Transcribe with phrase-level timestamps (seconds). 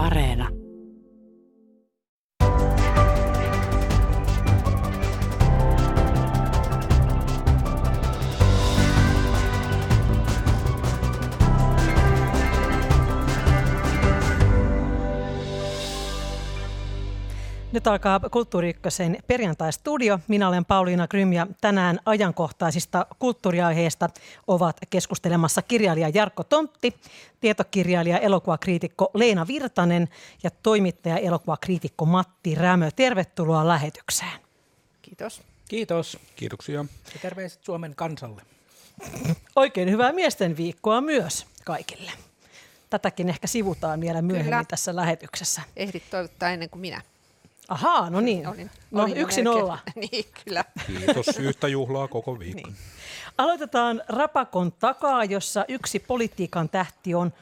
[0.00, 0.59] Areena.
[17.80, 18.76] Nyt alkaa Kulttuuri
[19.26, 20.18] perjantai-studio.
[20.28, 24.08] Minä olen Pauliina Grym ja tänään ajankohtaisista kulttuuriaiheista
[24.46, 26.94] ovat keskustelemassa kirjailija Jarkko Tontti,
[27.40, 30.08] tietokirjailija elokuvakriitikko Leena Virtanen
[30.42, 32.90] ja toimittaja elokuvakriitikko Matti Rämö.
[32.96, 34.40] Tervetuloa lähetykseen.
[35.02, 35.42] Kiitos.
[35.68, 36.18] Kiitos.
[36.36, 36.84] Kiitoksia.
[37.14, 38.42] Ja terveiset Suomen kansalle.
[39.56, 42.10] Oikein hyvää miesten viikkoa myös kaikille.
[42.90, 44.64] Tätäkin ehkä sivutaan vielä myöhemmin Kyllä.
[44.68, 45.62] tässä lähetyksessä.
[45.76, 47.02] Ehdit toivottaa ennen kuin minä.
[47.70, 48.46] Ahaa, no niin.
[48.46, 49.78] Olin, no olin yksi nolla.
[50.12, 50.64] niin, kyllä.
[50.86, 51.38] Kiitos.
[51.38, 52.68] Yhtä juhlaa koko viikko.
[52.68, 52.76] Niin.
[53.38, 57.32] Aloitetaan Rapakon takaa, jossa yksi politiikan tähti on,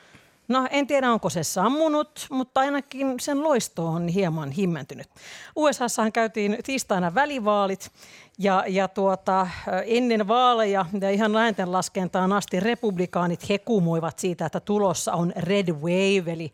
[0.49, 5.09] no en tiedä onko se sammunut, mutta ainakin sen loisto on hieman himmentynyt.
[5.57, 7.91] USAssahan käytiin tiistaina välivaalit
[8.39, 9.49] ja, ja tuota,
[9.85, 16.33] ennen vaaleja ja ihan läänten laskentaan asti republikaanit hekumoivat siitä, että tulossa on red wave,
[16.33, 16.53] eli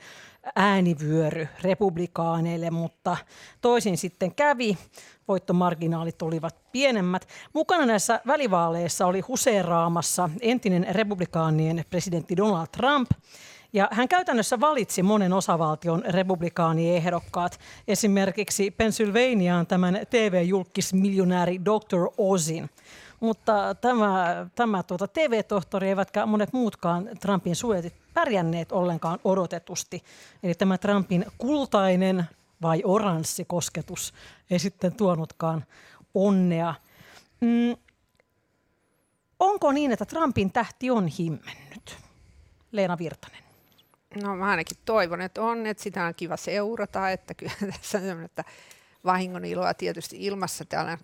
[0.56, 3.16] äänivyöry republikaaneille, mutta
[3.60, 4.78] toisin sitten kävi.
[5.28, 7.28] Voittomarginaalit olivat pienemmät.
[7.52, 13.10] Mukana näissä välivaaleissa oli huseeraamassa entinen republikaanien presidentti Donald Trump.
[13.72, 17.60] Ja hän käytännössä valitsi monen osavaltion republikaaniehdokkaat.
[17.88, 22.08] Esimerkiksi Pennsylvaniaan tämän TV-julkismiljonääri Dr.
[22.18, 22.70] Ozin–
[23.24, 30.02] mutta tämä, tämä tuota TV-tohtori eivätkä monet muutkaan Trumpin suojatit pärjänneet ollenkaan odotetusti.
[30.42, 32.24] Eli tämä Trumpin kultainen
[32.62, 34.14] vai oranssi kosketus
[34.50, 35.64] ei sitten tuonutkaan
[36.14, 36.74] onnea.
[37.40, 37.76] Mm.
[39.38, 41.96] Onko niin, että Trumpin tähti on himmennyt?
[42.72, 43.44] Leena Virtanen.
[44.22, 48.24] No mä ainakin toivon, että on, että sitä on kiva seurata, että kyllä tässä on
[48.24, 48.44] että
[49.04, 50.98] vahingon iloa tietysti ilmassa täällä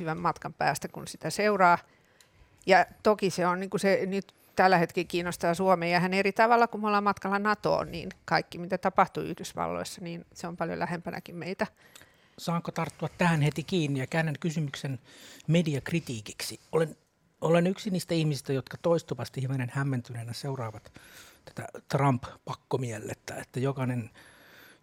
[0.00, 1.78] hyvän matkan päästä, kun sitä seuraa.
[2.66, 6.32] Ja toki se on niin kuin se nyt tällä hetkellä kiinnostaa Suomea ja hän eri
[6.32, 10.78] tavalla, kun me ollaan matkalla NATOon, niin kaikki mitä tapahtuu Yhdysvalloissa, niin se on paljon
[10.78, 11.66] lähempänäkin meitä.
[12.38, 14.98] Saanko tarttua tähän heti kiinni ja käännän kysymyksen
[15.46, 16.60] mediakritiikiksi?
[16.72, 16.96] Olen,
[17.40, 20.92] olen yksi niistä ihmisistä, jotka toistuvasti hivenen hämmentyneenä seuraavat
[21.44, 24.10] tätä Trump-pakkomielettä, että jokainen–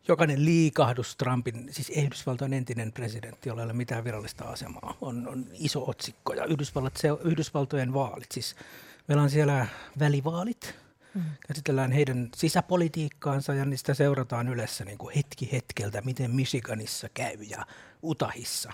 [0.07, 5.45] jokainen liikahdus Trumpin, siis Yhdysvaltojen entinen presidentti, jolla ei ole mitään virallista asemaa, on, on
[5.53, 6.33] iso otsikko.
[6.33, 8.55] Ja Yhdysvallat, se, Yhdysvaltojen vaalit, siis
[9.07, 9.67] meillä on siellä
[9.99, 10.75] välivaalit,
[11.13, 11.23] mm.
[11.47, 17.65] käsitellään heidän sisäpolitiikkaansa ja niistä seurataan yleensä niin kuin hetki hetkeltä, miten Michiganissa käy ja
[18.03, 18.71] Utahissa.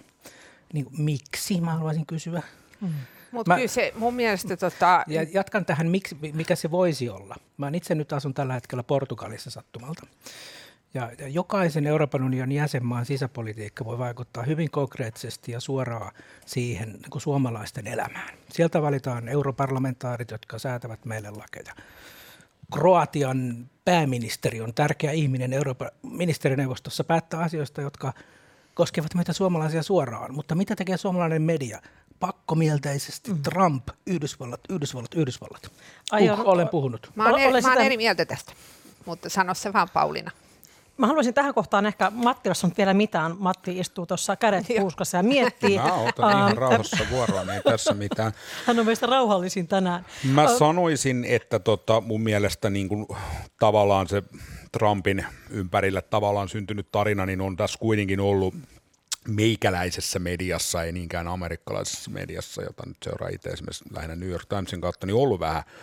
[0.73, 2.41] Niin kuin, miksi, mä haluaisin kysyä.
[2.81, 2.93] Mm.
[3.31, 4.57] Mutta kyllä se mun mielestä...
[4.57, 5.03] Tota...
[5.07, 7.35] Ja jatkan tähän, miksi, mikä se voisi olla.
[7.57, 10.07] Mä itse nyt asun tällä hetkellä Portugalissa sattumalta.
[10.95, 16.11] Ja, ja jokaisen Euroopan unionin jäsenmaan sisäpolitiikka voi vaikuttaa hyvin konkreettisesti ja suoraan
[16.45, 18.37] siihen niin kuin suomalaisten elämään.
[18.51, 21.75] Sieltä valitaan europarlamentaarit, jotka säätävät meille lakeja.
[22.73, 28.13] Kroatian pääministeri on tärkeä ihminen Euroopan ministerineuvostossa päättää asioista, jotka
[28.73, 30.33] koskevat meitä suomalaisia suoraan.
[30.33, 31.81] Mutta mitä tekee suomalainen media?
[32.19, 33.41] pakkomielteisesti mm.
[33.41, 35.71] Trump, Yhdysvallat, Yhdysvallat, Yhdysvallat.
[36.11, 37.11] Aion, uh, olen puhunut.
[37.15, 38.53] Mä oon, eri, mä oon eri mieltä tästä,
[39.05, 40.31] mutta sano se vaan Pauliina.
[40.97, 45.17] Mä haluaisin tähän kohtaan ehkä, Matti, jos on vielä mitään, Matti istuu tuossa kädet puuskassa
[45.17, 45.77] ja miettii.
[45.87, 48.31] Mä otan ihan rauhassa vuoroa, niin tässä mitään.
[48.65, 50.05] Hän on meistä rauhallisin tänään.
[50.23, 53.07] Mä sanoisin, että tota, mun mielestä niin kuin,
[53.59, 54.23] tavallaan se
[54.71, 58.55] Trumpin ympärillä tavallaan syntynyt tarina, niin on tässä kuitenkin ollut
[59.27, 64.81] meikäläisessä mediassa, ei niinkään amerikkalaisessa mediassa, jota nyt seuraa itse esimerkiksi lähinnä New York Timesin
[64.81, 65.63] kautta, niin ollut vähän–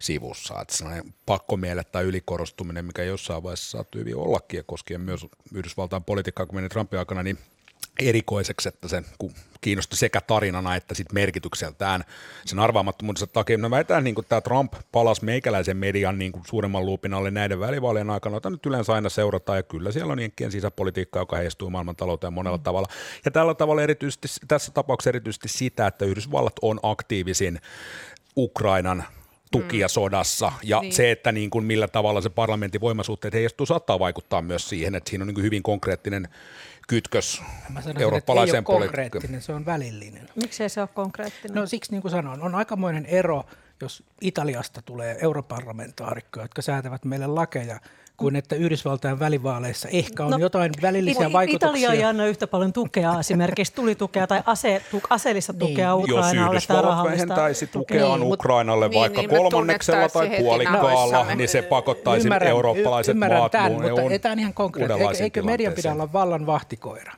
[0.00, 0.60] sivussa.
[0.60, 6.04] Että sellainen pakkomiele tai ylikorostuminen, mikä jossain vaiheessa saattoi hyvin ollakin ja koskien myös Yhdysvaltain
[6.04, 7.38] politiikkaa, kun meni Trumpin aikana, niin
[7.98, 9.02] erikoiseksi, että se
[9.60, 12.04] kiinnosti sekä tarinana että sit merkitykseltään
[12.46, 13.58] sen arvaamattomuudensa takia.
[13.58, 18.10] No väitän, niin tämä Trump palasi meikäläisen median niin kuin suuremman luupin alle näiden välivaalien
[18.10, 22.32] aikana, jota nyt yleensä aina seurataan, ja kyllä siellä on jenkkien sisäpolitiikkaa, joka heistuu maailmantalouteen
[22.32, 22.62] monella mm.
[22.62, 22.88] tavalla.
[23.24, 27.60] Ja tällä tavalla erityisesti, tässä tapauksessa erityisesti sitä, että Yhdysvallat on aktiivisin
[28.36, 29.04] Ukrainan
[29.50, 29.90] tukia mm.
[29.90, 30.52] sodassa.
[30.62, 30.92] Ja niin.
[30.92, 35.10] se, että niin kuin millä tavalla se parlamentin voimasuhteet heijastuu, saattaa vaikuttaa myös siihen, että
[35.10, 36.28] siinä on niin kuin hyvin konkreettinen
[36.88, 39.42] kytkös Mä sanoisin, eurooppalaiseen politiikkaan.
[39.42, 40.28] se on välillinen.
[40.34, 41.54] Miksi se ole konkreettinen?
[41.54, 43.44] No siksi niin kuin sanoin, on aikamoinen ero,
[43.80, 47.80] jos Italiasta tulee europarlamentaarikkoja, jotka säätävät meille lakeja,
[48.18, 51.68] kuin että Yhdysvaltain välivaaleissa ehkä on no, jotain välillisiä It- vaikutuksia.
[51.68, 56.08] Italia ei anna yhtä paljon tukea, esimerkiksi tulitukea tai ase, tu, aseellista tukea Niin.
[56.08, 57.98] Jos Ukrainalle tai Yhdysvallat vähentäisi tukea.
[57.98, 61.34] tukeaan Niin, Ukrainalle niin, vaikka niin kolmanneksella tai puolikkaalla, nahoissamme.
[61.34, 65.22] niin se pakottaisi eurooppalaiset ymmärrän maat tämän, muun mutta ei tämä ihan konkreettinen.
[65.22, 67.12] Eikö, median pidä olla vallan vahtikoira?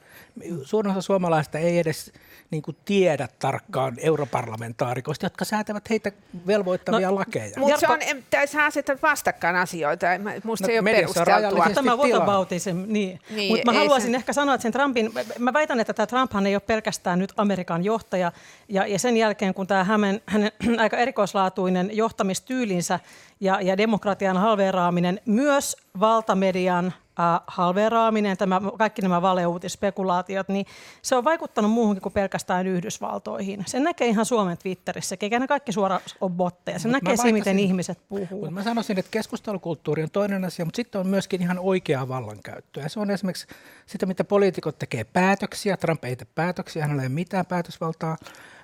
[0.63, 2.13] Suurin osa suomalaista ei edes
[2.51, 6.13] niin kuin tiedä tarkkaan europarlamentaarikoista, jotka säätävät heitä
[6.47, 7.53] velvoittavia No, lakeja.
[7.57, 7.99] Mutta se on,
[8.31, 10.07] tässä asetat vastakkain asioita.
[10.45, 11.67] Musta No, se ei ole perusteltua.
[11.75, 12.87] Tämä whataboutism, niin.
[12.87, 16.07] Niin, niin Mutta mä haluaisin se- ehkä sanoa, että sen Trumpin, mä väitän, että tämä
[16.07, 18.33] Trumphan ei ole pelkästään nyt Amerikan johtaja,
[18.69, 23.01] ja, ja sen jälkeen, kun tämä hänen, hänen aika erikoislaatuinen johtamistyylinsä
[23.41, 30.67] ja, ja demokratian halveeraaminen, myös valtamedian äh, halveeraaminen, tämä, kaikki nämä valeuutisspekulaatiot, niin
[31.03, 33.65] se on vaikuttanut muuhunkin kuin pelkästään Yhdysvaltoihin.
[33.67, 36.79] Sen näkee ihan Suomen Twitterissä, eikä ne kaikki suoraan ole botteja.
[36.79, 38.41] Se Mut näkee siinä, miten ihmiset puhuu.
[38.41, 42.89] Mutta mä sanoisin, että keskustelukulttuuri on toinen asia, mutta sitten on myöskin ihan oikeaa vallankäyttöä.
[42.89, 43.47] Se on esimerkiksi
[43.87, 45.77] sitä, mitä poliitikot tekee päätöksiä.
[45.77, 48.17] Trump ei tee päätöksiä, hänellä ei ole mitään päätösvaltaa.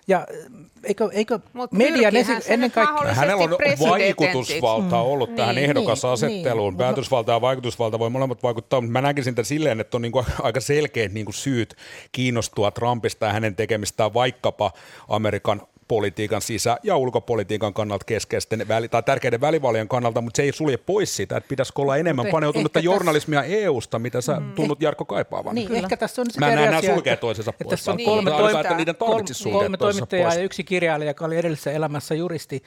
[0.09, 3.15] Ja äh, eikö, eikö Mut median pyrkiihän esi- ennen kaikkea...
[3.15, 3.51] Hänellä on
[3.91, 6.73] vaikutusvaltaa ollut tähän Niin, ehdokasasetteluun.
[6.73, 6.79] niin.
[6.79, 10.61] Päätösvalta ja vaikutusvalta voi molemmat vaikuttaa, mutta mä näkisin tämän silleen, että on niinku aika
[10.61, 11.77] selkeät niinku syyt
[12.13, 14.73] kiinnostua Trumpista ja hänen tekemistään vaikkapa
[15.09, 20.53] Amerikan politiikan sisä- ja ulkopolitiikan kannalta keskeisten väli- tai tärkeiden välivaalien kannalta, mutta se ei
[20.53, 24.41] sulje pois sitä, että pitäisikö olla enemmän Mutta paneutunutta ehkä tässä- journalismia EU-sta, mitä sä
[24.55, 25.55] tunnut Jarkko kaipaavan.
[25.55, 25.81] Niin, Kyllä.
[25.81, 27.71] ehkä tässä on se Mä en näe eri nämä sulkee että- toisensa pois.
[27.71, 31.25] Tässä on kolme, toista- hyvä, että niiden kolme, sulkea kolme toimittajaa ja yksi kirjailija, joka
[31.25, 32.63] oli edellisessä elämässä juristi.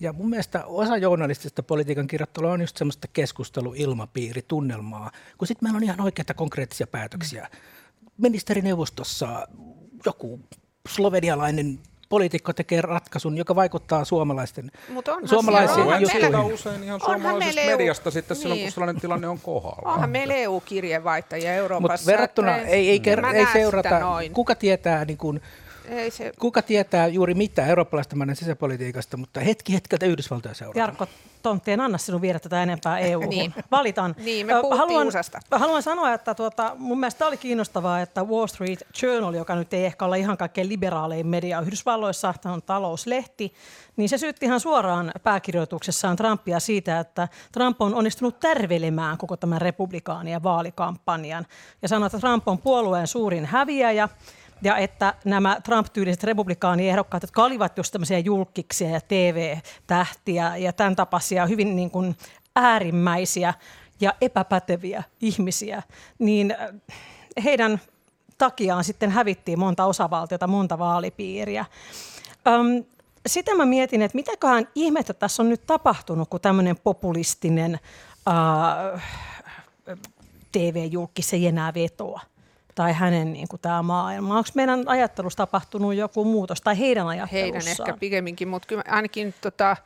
[0.00, 5.82] Ja mun mielestä osa journalistista politiikan kirjoittelua on just semmoista keskusteluilmapiiritunnelmaa, kun sitten meillä on
[5.84, 7.48] ihan oikeita konkreettisia päätöksiä.
[8.18, 9.48] Ministerineuvostossa
[10.06, 10.40] joku
[10.88, 11.78] slovenialainen
[12.12, 17.60] poliitikko tekee ratkaisun, joka vaikuttaa suomalaisten onhan suomalaisiin siellä- onhan meillä- usein ihan Onhan suomalaisesta
[17.60, 18.72] EU mediasta sitten silloin, kun niin.
[18.72, 19.92] sellainen tilanne on kohdalla.
[19.92, 22.02] Onhan meillä EU-kirjeenvaihtajia Euroopassa.
[22.04, 24.00] Mutta verrattuna että ei, ei, ker- ei seurata,
[24.32, 25.40] kuka tietää niin kuin,
[25.88, 30.82] Ei se, Kuka tietää juuri mitä eurooppalaisten maiden sisäpolitiikasta, mutta hetki hetkeltä Yhdysvaltoja seuraa.
[30.84, 31.06] Jarkko
[31.42, 33.20] Tontti, en anna sinun viedä tätä enempää EU.
[33.20, 33.54] Niin.
[33.70, 34.14] Valitan.
[34.18, 35.12] Niin, me haluan,
[35.50, 39.84] haluan sanoa, että tuota, mun mielestä oli kiinnostavaa, että Wall Street Journal, joka nyt ei
[39.84, 43.54] ehkä ole ihan kaikkein liberaalein media Yhdysvalloissa, tämä on talouslehti,
[43.96, 49.60] niin se syytti ihan suoraan pääkirjoituksessaan Trumpia siitä, että Trump on onnistunut tärvelemään koko tämän
[49.60, 51.46] republikaanien vaalikampanjan.
[51.82, 54.08] Ja sanoi, että Trump on puolueen suurin häviäjä,
[54.62, 61.46] ja että nämä Trump-tyyliset republikaaniehdokkaat, jotka olivat just tämmöisiä julkkiksia ja TV-tähtiä ja tämän tapaisia
[61.46, 62.16] hyvin niin kuin
[62.56, 63.54] äärimmäisiä
[64.00, 65.82] ja epäpäteviä ihmisiä,
[66.18, 66.68] niin äh,
[67.44, 67.80] heidän
[68.38, 71.64] takiaan sitten hävittiin monta osavaltiota, monta vaalipiiriä.
[72.46, 72.84] Öm,
[73.26, 77.80] sitä mä mietin, että mitäköhän ihmettä tässä on nyt tapahtunut, kun tämmöinen populistinen
[78.28, 79.02] äh,
[80.52, 82.20] TV-julkis ei enää vetoa
[82.74, 84.36] tai hänen niin kuin, tämä maailma.
[84.36, 87.54] Onko meidän ajattelussa tapahtunut joku muutos tai heidän ajattelussaan?
[87.54, 89.76] heidän ehkä pikemminkin, mutta kyllä ainakin tota,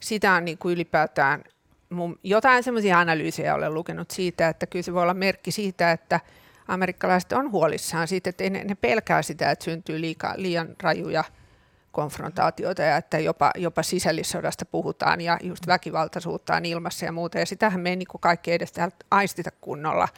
[0.00, 1.44] sitä on niin kuin ylipäätään,
[1.90, 6.20] mun, jotain semmoisia analyysejä olen lukenut siitä, että kyllä se voi olla merkki siitä, että
[6.68, 11.24] amerikkalaiset on huolissaan siitä, että ne, ne pelkää sitä, että syntyy liika, liian rajuja
[11.92, 17.38] konfrontaatioita ja että jopa, jopa sisällissodasta puhutaan ja just väkivaltaisuutta on ilmassa ja muuta.
[17.38, 18.72] Ja sitähän me ei niin kaikki edes
[19.10, 20.08] aistita kunnolla.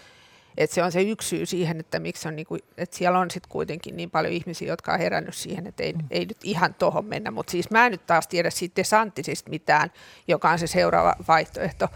[0.58, 3.50] Et se on se yksi syy siihen, että miksi on niinku, että siellä on sitten
[3.50, 6.06] kuitenkin niin paljon ihmisiä, jotka on herännyt siihen, että ei, mm.
[6.10, 7.30] ei nyt ihan tohon mennä.
[7.30, 9.92] Mutta siis mä en nyt taas tiedä siitä DeSantisista mitään,
[10.28, 11.88] joka on se seuraava vaihtoehto.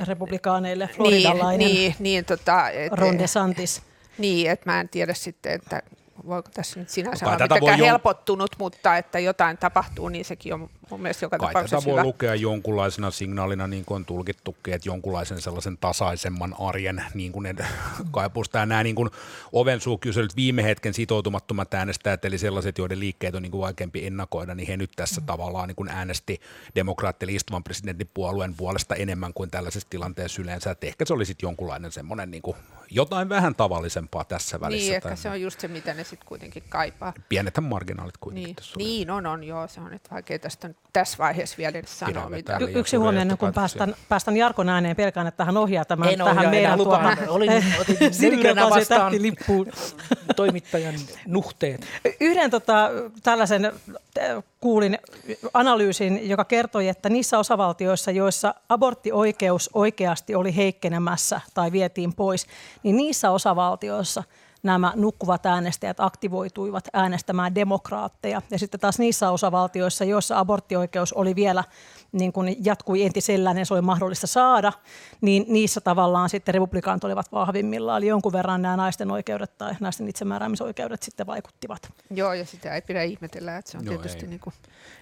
[0.00, 3.82] Republikaaneille Niin, floridalainen niin, niin, tota, et, Ron DeSantis.
[4.18, 5.82] niin, että mä en tiedä sitten, että
[6.26, 10.70] voiko tässä nyt sinänsä Kai olla mitenkään helpottunut, mutta että jotain tapahtuu, niin sekin on
[10.90, 12.02] mun mielestä joka Kai tapauksessa tätä voi hyvä.
[12.04, 17.46] lukea jonkunlaisena signaalina, niin kuin on tulkittukin, että jonkunlaisen sellaisen tasaisemman arjen niin kuin.
[17.46, 17.54] Ja
[18.66, 19.10] nämä niin kuin
[19.52, 24.68] ovensuukyselyt, viime hetken sitoutumattomat äänestäjät, eli sellaiset, joiden liikkeet on niin kuin vaikeampi ennakoida, niin
[24.68, 25.26] he nyt tässä mm.
[25.26, 26.40] tavallaan niin kuin äänesti
[26.74, 30.70] demokraattille istuvan presidentin puolueen puolesta enemmän kuin tällaisessa tilanteessa yleensä.
[30.70, 32.56] Että ehkä se oli sitten jonkunlainen semmoinen niin kuin
[32.90, 34.86] jotain vähän tavallisempaa tässä välissä.
[34.86, 37.12] Niin, ehkä se on just se, mitä ne sitten kuitenkin kaipaa.
[37.28, 38.84] Pienethän marginaalit kuitenkin Niin, tässä oli.
[38.84, 42.24] niin on, on, joo, se on nyt vaikea tästä on tässä vaiheessa vielä edes sanoa
[42.24, 42.52] Pidä mitä.
[42.52, 42.68] vetää.
[42.68, 43.78] Y- yksi huomio suuria ennen kuin johtopäätöksiä.
[43.78, 47.50] päästän, päästän Jarkon ääneen, pelkään, että hän ohjaa tämän, En tähän ohjaa meidän tuohon Olin-
[47.80, 47.96] otin
[48.70, 49.00] vastaan.
[49.00, 49.66] tähtilippuun.
[50.36, 50.94] toimittajan
[51.26, 51.86] nuhteet.
[52.20, 52.90] Yhden tota,
[53.22, 53.72] tällaisen
[54.60, 54.98] kuulin
[55.54, 62.46] analyysin, joka kertoi, että niissä osavaltioissa, joissa aborttioikeus oikeasti oli heikkenemässä tai vietiin pois,
[62.82, 64.24] niin niissä osavaltioissa
[64.62, 68.42] nämä nukkuvat äänestäjät aktivoituivat äänestämään demokraatteja.
[68.50, 71.64] Ja sitten taas niissä osavaltioissa, joissa aborttioikeus oli vielä
[72.12, 74.72] niin kuin jatkui entisellään ja se oli mahdollista saada,
[75.20, 77.98] niin niissä tavallaan sitten republikaanit olivat vahvimmillaan.
[77.98, 81.92] Eli jonkun verran nämä naisten oikeudet tai naisten itsemääräämisoikeudet sitten vaikuttivat.
[82.10, 84.54] Joo, ja sitä ei pidä ihmetellä, että se on Joo, tietysti niin kuin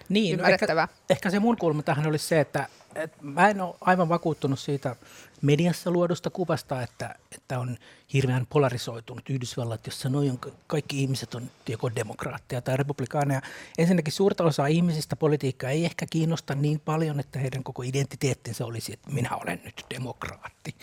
[0.09, 0.85] niin, ymmärrettävää.
[0.85, 4.09] No ehkä, ehkä se mun kulma tähän olisi se, että, että mä en ole aivan
[4.09, 4.95] vakuuttunut siitä
[5.41, 7.77] mediassa luodusta kuvasta, että, että on
[8.13, 13.41] hirveän polarisoitunut Yhdysvallat, jossa noin kaikki ihmiset on joko demokraatteja tai republikaaneja.
[13.77, 18.93] Ensinnäkin suurta osaa ihmisistä politiikka ei ehkä kiinnosta niin paljon, että heidän koko identiteettinsä olisi,
[18.93, 20.75] että minä olen nyt demokraatti.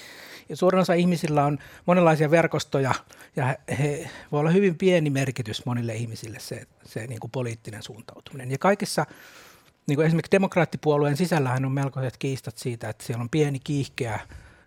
[0.49, 2.95] Ja suurin osa ihmisillä on monenlaisia verkostoja
[3.37, 8.51] ja he voi olla hyvin pieni merkitys monille ihmisille se, se niin kuin poliittinen suuntautuminen.
[8.51, 9.07] Ja kaikissa
[9.87, 14.21] niin kuin esimerkiksi demokraattipuolueen sisällähän on melkoiset kiistat siitä, että siellä on pieni kiihkeä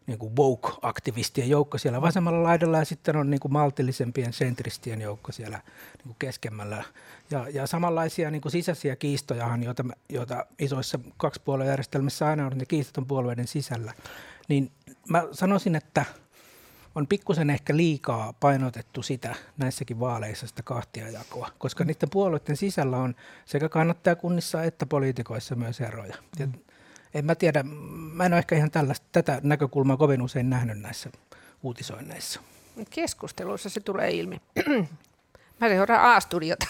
[0.08, 5.32] niin kuin woke-aktivistien joukko siellä vasemmalla laidalla ja sitten on niin kuin maltillisempien sentristien joukko
[5.32, 5.58] siellä
[5.98, 6.84] niin kuin keskemmällä.
[7.32, 12.98] Ja, ja samanlaisia niin kuin sisäisiä kiistojahan, joita, joita isoissa kaksipuoluejärjestelmissä aina on, ne kiistat
[12.98, 13.94] on puolueiden sisällä.
[14.48, 14.72] Niin
[15.10, 16.06] mä sanoisin, että
[17.00, 23.16] on pikkusen ehkä liikaa painotettu sitä näissäkin vaaleissa sitä kahtiajakoa, koska niiden puolueiden sisällä on
[23.46, 26.16] sekä kannattajakunnissa että poliitikoissa myös eroja.
[26.40, 26.54] Mm
[27.14, 27.64] en mä tiedä,
[28.14, 31.10] mä en ole ehkä ihan tällaista, tätä näkökulmaa kovin usein nähnyt näissä
[31.64, 32.42] uutisoinneissa.
[32.90, 34.42] Keskusteluissa se tulee ilmi.
[35.62, 36.68] Mä seuraan A-studiota,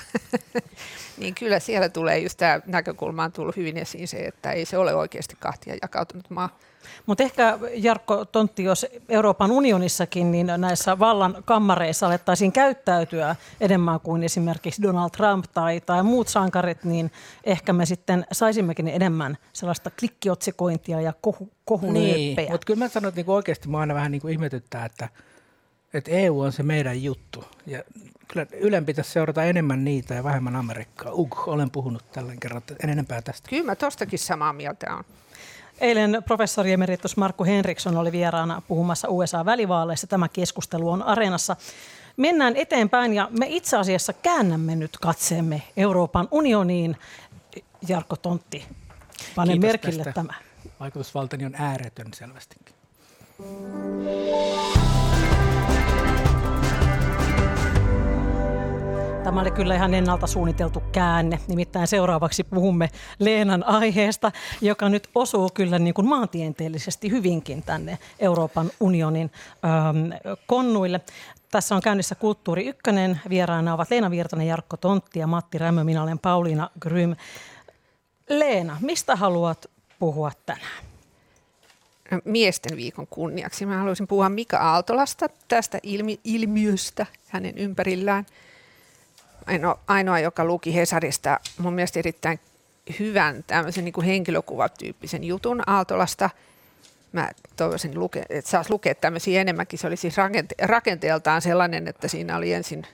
[1.18, 4.78] niin kyllä siellä tulee just tämä näkökulma on tullut hyvin esiin se, että ei se
[4.78, 6.58] ole oikeasti kahtia jakautunut maa.
[7.06, 14.24] Mutta ehkä Jarkko Tontti, jos Euroopan unionissakin, niin näissä vallan kammareissa alettaisiin käyttäytyä enemmän kuin
[14.24, 17.12] esimerkiksi Donald Trump tai, tai muut sankarit, niin
[17.44, 21.50] ehkä me sitten saisimmekin enemmän sellaista klikkiotsikointia ja kohu,
[21.92, 25.10] Niin, mutta kyllä mä sanon, että niinku oikeasti mä aina vähän niinku ihmetyttää, että,
[25.94, 27.44] että EU on se meidän juttu.
[27.66, 27.84] Ja
[28.28, 31.12] kyllä Ylen pitäisi seurata enemmän niitä ja vähemmän Amerikkaa.
[31.14, 33.50] Ugh, olen puhunut tällä kerran, en enempää tästä.
[33.50, 35.04] Kyllä mä tostakin samaa mieltä on.
[35.82, 40.08] Eilen professori emeritus Markku Henriksson oli vieraana puhumassa USA-välivaaleissa.
[40.08, 41.56] Tämä keskustelu on areenassa.
[42.18, 46.98] Mennään eteenpäin ja me itse asiassa käännämme nyt katseemme Euroopan unioniin.
[47.88, 48.66] Jarkko Tontti,
[49.36, 50.14] pane Kiitos merkille tästä.
[50.14, 50.34] tämä.
[50.80, 52.76] Vaikutusvaltani on ääretön selvästikin.
[59.30, 61.40] Tämä oli kyllä ihan ennalta suunniteltu käänne.
[61.48, 64.32] Nimittäin seuraavaksi puhumme Leenan aiheesta,
[64.62, 69.32] joka nyt osuu kyllä niin kuin maantieteellisesti hyvinkin tänne Euroopan unionin
[69.66, 71.02] ähm, konnuille.
[71.52, 73.20] Tässä on käynnissä Kulttuuri Ykkönen.
[73.30, 75.84] Vieraana ovat Leena Virtanen, Jarkko Tontti ja Matti Rämmö.
[75.84, 77.16] Minä olen Pauliina Grym.
[78.30, 79.70] Leena, mistä haluat
[80.00, 80.84] puhua tänään?
[82.26, 83.66] miesten viikon kunniaksi.
[83.66, 88.26] Mä haluaisin puhua Mika Aaltolasta tästä ilmi- ilmiöstä hänen ympärillään–
[89.50, 92.40] ainoa, ainoa, joka luki Hesarista mun mielestä erittäin
[93.00, 96.30] hyvän tämmöisen niin kuin henkilökuvatyyppisen jutun Aaltolasta.
[97.12, 99.80] Mä toivoisin, luke, että saisi lukea tämmöisiä enemmänkin.
[99.80, 102.88] Se oli siis rakente- rakenteeltaan sellainen, että siinä oli ensin,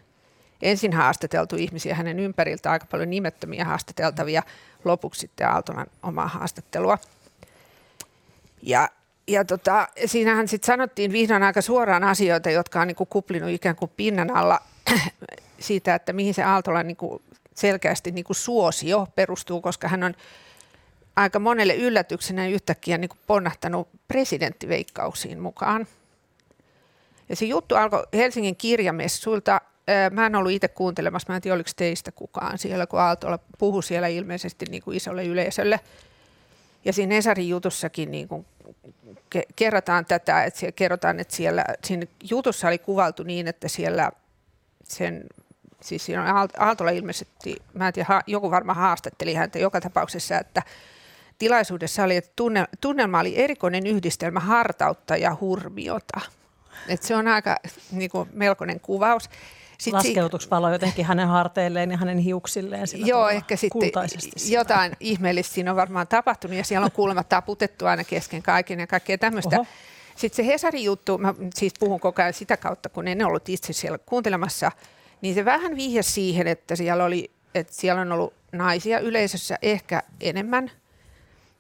[0.62, 4.44] ensin haastateltu ihmisiä hänen ympäriltä, aika paljon nimettömiä haastateltavia,
[4.86, 6.98] lopuksi sitten Aaltolan omaa haastattelua.
[8.62, 8.90] Ja,
[9.28, 13.76] ja tota, siinähän sitten sanottiin vihdoin aika suoraan asioita, jotka on niin kuin kuplinut ikään
[13.76, 14.62] kuin pinnan alla
[15.66, 17.22] siitä, että mihin se Aaltola niin kuin
[17.56, 20.14] selkeästi niin kuin suosio perustuu, koska hän on
[21.16, 25.88] aika monelle yllätyksenä yhtäkkiä niin kuin ponnahtanut presidenttiveikkauksiin mukaan.
[27.30, 29.62] Ja se juttu alkoi Helsingin kirjamessuilta.
[30.12, 33.84] Mä en ollut itse kuuntelemassa, mä en tiedä oliko teistä kukaan siellä, kun Aaltola puhui
[33.84, 35.80] siellä ilmeisesti niin kuin isolle yleisölle.
[36.86, 38.46] Ja siinä Esarin jutussakin niin kuin
[39.56, 44.12] kerrotaan tätä, että siellä, kerrotaan, että siellä, siinä jutussa oli kuvaltu niin, että siellä
[44.84, 45.24] sen
[45.86, 50.62] siis siinä on Aaltola ilmeisesti, mä en tiedä, joku varmaan haastatteli häntä joka tapauksessa, että
[51.38, 56.22] tilaisuudessa oli, että tunne, tunnelma oli erikoinen yhdistelmä hartautta ja hurmiota.
[56.88, 57.58] Et se on aika
[57.92, 59.30] niin kuin, melkoinen kuvaus.
[59.78, 62.88] Sitten Laskeutuks valo jotenkin hänen harteilleen ja hänen hiuksilleen?
[62.96, 63.92] Joo, ehkä sitten
[64.50, 68.88] jotain ihmeellistä siinä on varmaan tapahtunut ja siellä on kuulemma taputettu aina kesken kaiken ja
[68.88, 69.56] kaikkea tämmöistä.
[69.56, 69.68] Oho.
[70.16, 73.74] Sitten se Hesarin juttu, mä siis puhun koko ajan sitä kautta, kun en ollut itse
[73.74, 74.72] siellä kuuntelemassa–
[75.22, 80.04] niin se vähän vihjasi siihen, että siellä, oli, että siellä on ollut naisia yleisössä ehkä
[80.22, 80.72] enemmän,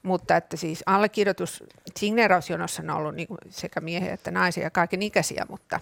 [0.03, 1.63] mutta että siis allekirjoitus
[1.95, 5.79] signeerausjonossa on ollut niin sekä miehiä että naisia ja kaiken ikäisiä, mutta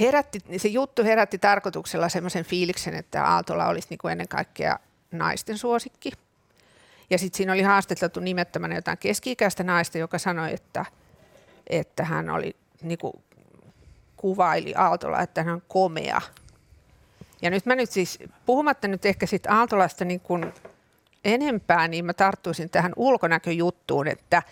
[0.00, 4.78] herätti, se juttu herätti tarkoituksella semmoisen fiiliksen, että Aaltola olisi niin kuin ennen kaikkea
[5.10, 6.12] naisten suosikki.
[7.10, 10.84] Ja sitten siinä oli haastateltu nimettömänä jotain keski-ikäistä naista, joka sanoi, että,
[11.66, 13.12] että hän oli niin kuin
[14.20, 16.20] kuvaili Aaltola, että hän on komea.
[17.42, 20.52] Ja nyt mä nyt siis, puhumatta nyt ehkä siitä Aaltolasta niin kuin
[21.24, 24.42] enempää, niin mä tarttuisin tähän ulkonäköjuttuun, että,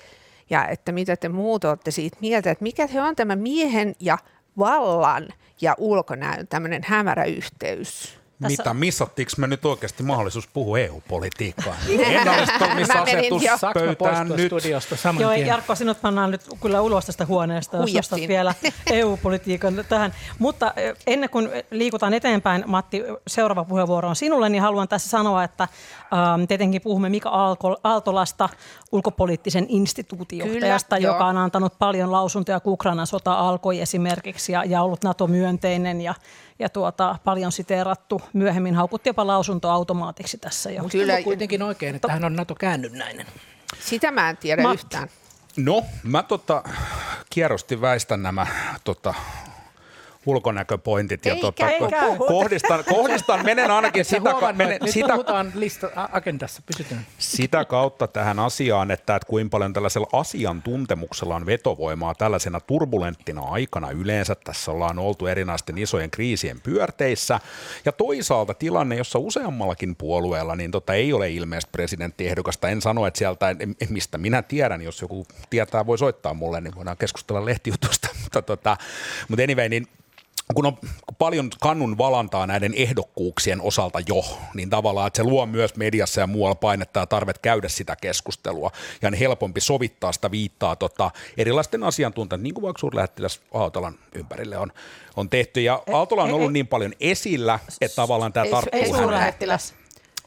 [0.51, 4.19] ja että mitä te muut olette siitä mieltä, että mikä se on tämä miehen ja
[4.59, 5.29] vallan
[5.61, 8.19] ja ulkonäön tämmöinen hämärä yhteys.
[8.43, 8.63] Tässä...
[8.63, 11.75] Mitä, missattiinko me nyt oikeasti mahdollisuus puhua EU-politiikkaa?
[11.99, 13.43] en olisi missä asetus
[13.75, 14.47] pöytään nyt.
[14.47, 15.47] studiosta saman Joo, tien.
[15.47, 18.55] Jarkko, sinut pannaan nyt kyllä ulos tästä huoneesta, jos nostat vielä
[18.93, 20.15] EU-politiikan tähän.
[20.39, 20.75] Mutta
[21.07, 26.45] ennen kuin liikutaan eteenpäin, Matti, seuraava puheenvuoro on sinulle, niin haluan tässä sanoa, että ähm,
[26.49, 27.31] tietenkin puhumme Mika
[27.85, 28.49] Aaltolasta,
[28.93, 31.29] ulkopoliittisen instituutiohtajasta, kyllä, joka joo.
[31.29, 36.15] on antanut paljon lausuntoja, kun Ukrainan sota alkoi esimerkiksi ja, ja ollut NATO-myönteinen ja
[36.59, 38.23] ja tuota, paljon siteerattu.
[38.33, 40.85] Myöhemmin haukutti jopa lausunto automaatiksi tässä jo.
[40.93, 43.27] Kyllä on kuitenkin oikein, että hän on NATO-käännynnäinen.
[43.81, 44.75] Sitä mä en tiedä Matt.
[44.75, 45.09] yhtään.
[45.57, 46.63] No, mä tota,
[47.31, 48.47] kierrosti väistän nämä
[48.85, 49.15] tota,
[50.29, 51.27] ulkonäköpointit.
[51.27, 52.03] Ja eikä, tota, eikä.
[52.29, 55.15] Kohdistan, kohdistan, menen ainakin sitä, ka- menen, nyt sitä,
[55.55, 57.07] lista, agendassa, pysytään.
[57.19, 63.91] sitä kautta tähän asiaan, että, että kuinka paljon tällaisella asiantuntemuksella on vetovoimaa tällaisena turbulenttina aikana
[63.91, 64.35] yleensä.
[64.35, 67.41] Tässä ollaan oltu erinäisten isojen kriisien pyörteissä.
[67.85, 72.69] Ja toisaalta tilanne, jossa useammallakin puolueella niin tota, ei ole ilmeistä presidenttiehdokasta.
[72.69, 73.57] En sano, että sieltä,
[73.89, 78.09] mistä minä tiedän, jos joku tietää, voi soittaa mulle, niin voidaan keskustella lehtijutusta.
[78.23, 78.77] mutta, tota,
[79.29, 79.87] mutta anyway, niin
[80.55, 80.79] kun on
[81.19, 86.27] paljon kannun valantaa näiden ehdokkuuksien osalta jo, niin tavallaan, että se luo myös mediassa ja
[86.27, 88.71] muualla painetta ja tarvet käydä sitä keskustelua,
[89.03, 94.59] ja on helpompi sovittaa sitä viittaa tota, erilaisten asiantuntijoiden, niin kuin vaikka suurlähettiläs Aaltolan ympärille
[94.59, 94.73] on,
[95.17, 99.75] on tehty, ja Aaltola on ollut niin paljon esillä, että tavallaan tämä tarttuu Ei suurlähettiläs.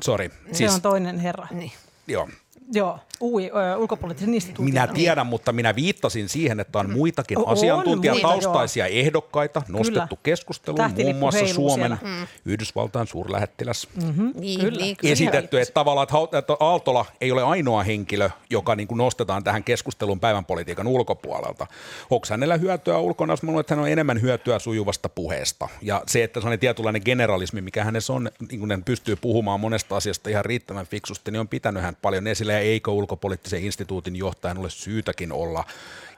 [0.01, 0.29] Sorry.
[0.51, 1.47] Siis, se on toinen herra.
[1.51, 1.71] Niin.
[2.07, 2.27] Joo,
[2.73, 4.73] Joo, UI, ulkopoliittisen instituutin.
[4.73, 8.99] Minä tiedän, mutta minä viittasin siihen, että on muitakin on, asiantuntijataustaisia joo.
[8.99, 10.23] ehdokkaita nostettu kyllä.
[10.23, 12.27] keskusteluun, muun muassa Suomen mm.
[12.45, 14.33] Yhdysvaltain suurlähettiläs mm-hmm.
[14.35, 14.79] niin, kyllä.
[14.79, 15.11] Niin, kyllä.
[15.11, 20.19] esitetty, että tavallaan että Aaltola ei ole ainoa henkilö, joka niin kuin nostetaan tähän keskusteluun
[20.19, 21.67] päivän politiikan ulkopuolelta.
[22.09, 23.35] Onko hänellä hyötyä ulkona?
[23.41, 25.69] Mä että hän on enemmän hyötyä sujuvasta puheesta.
[25.81, 29.59] Ja se, että se on tietynlainen generalismi, mikä hänessä on, niin kuin hän pystyy puhumaan
[29.59, 34.57] monesta asiasta ihan riittävän fiksusti, niin on pitänyt hän paljon esille eikö ulkopoliittisen instituutin johtajan
[34.57, 35.63] ole syytäkin olla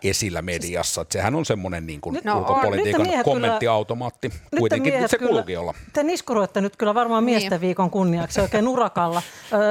[0.03, 1.01] esillä mediassa.
[1.01, 4.29] Että sehän on semmoinen niin kuin no, ulkopolitiikan kommenttiautomaatti.
[4.29, 5.73] Kyllä, Kuitenkin se kuuluukin olla.
[5.93, 7.61] Te niskuroitte nyt kyllä varmaan miesten niin.
[7.61, 9.21] viikon kunniaksi oikein urakalla.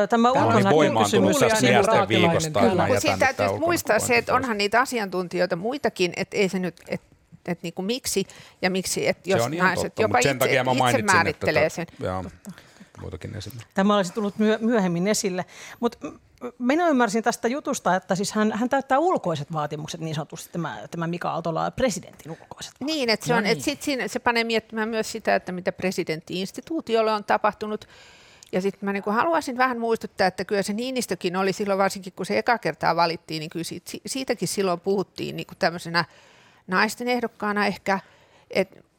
[0.08, 0.32] Tämä.
[0.32, 0.32] Tämä
[1.60, 2.60] miesten viikosta.
[2.60, 2.86] Kyllä.
[2.86, 7.12] Mutta siinä täytyy muistaa se, että onhan niitä asiantuntijoita muitakin, että ei se nyt, että
[7.46, 8.26] että niin kuin miksi
[8.62, 10.30] ja miksi, että jos naiset totta, jopa itse,
[10.90, 11.86] itse määrittelee sen.
[12.00, 12.24] Jaa,
[13.00, 13.62] muitakin esille.
[13.74, 15.44] Tämä olisi tullut myöhemmin esille,
[15.80, 15.98] mutta
[16.58, 21.06] minä ymmärsin tästä jutusta, että siis hän, hän täyttää ulkoiset vaatimukset niin sanotusti, tämä, tämä
[21.06, 22.96] Mika Aaltola presidentin ulkoiset vaatimukset.
[22.96, 23.52] Niin, että se, on, no niin.
[23.52, 27.88] että sit siinä, se panee miettimään myös sitä, että mitä presidenttiinstituutiolle on tapahtunut.
[28.52, 32.26] Ja sitten mä niin haluaisin vähän muistuttaa, että kyllä se Niinistökin oli silloin, varsinkin kun
[32.26, 36.04] se eka kertaa valittiin, niin kyllä siitä, siitäkin silloin puhuttiin niin kuin tämmöisenä
[36.66, 38.00] naisten ehdokkaana ehkä.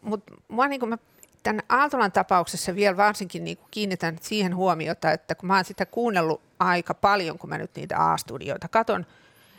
[0.02, 0.98] Mutta mua niin kuin mä
[1.44, 5.86] tämän Aaltolan tapauksessa vielä varsinkin niin kuin kiinnitän siihen huomiota, että kun mä oon sitä
[5.86, 9.06] kuunnellut aika paljon, kun mä nyt niitä A-studioita katon,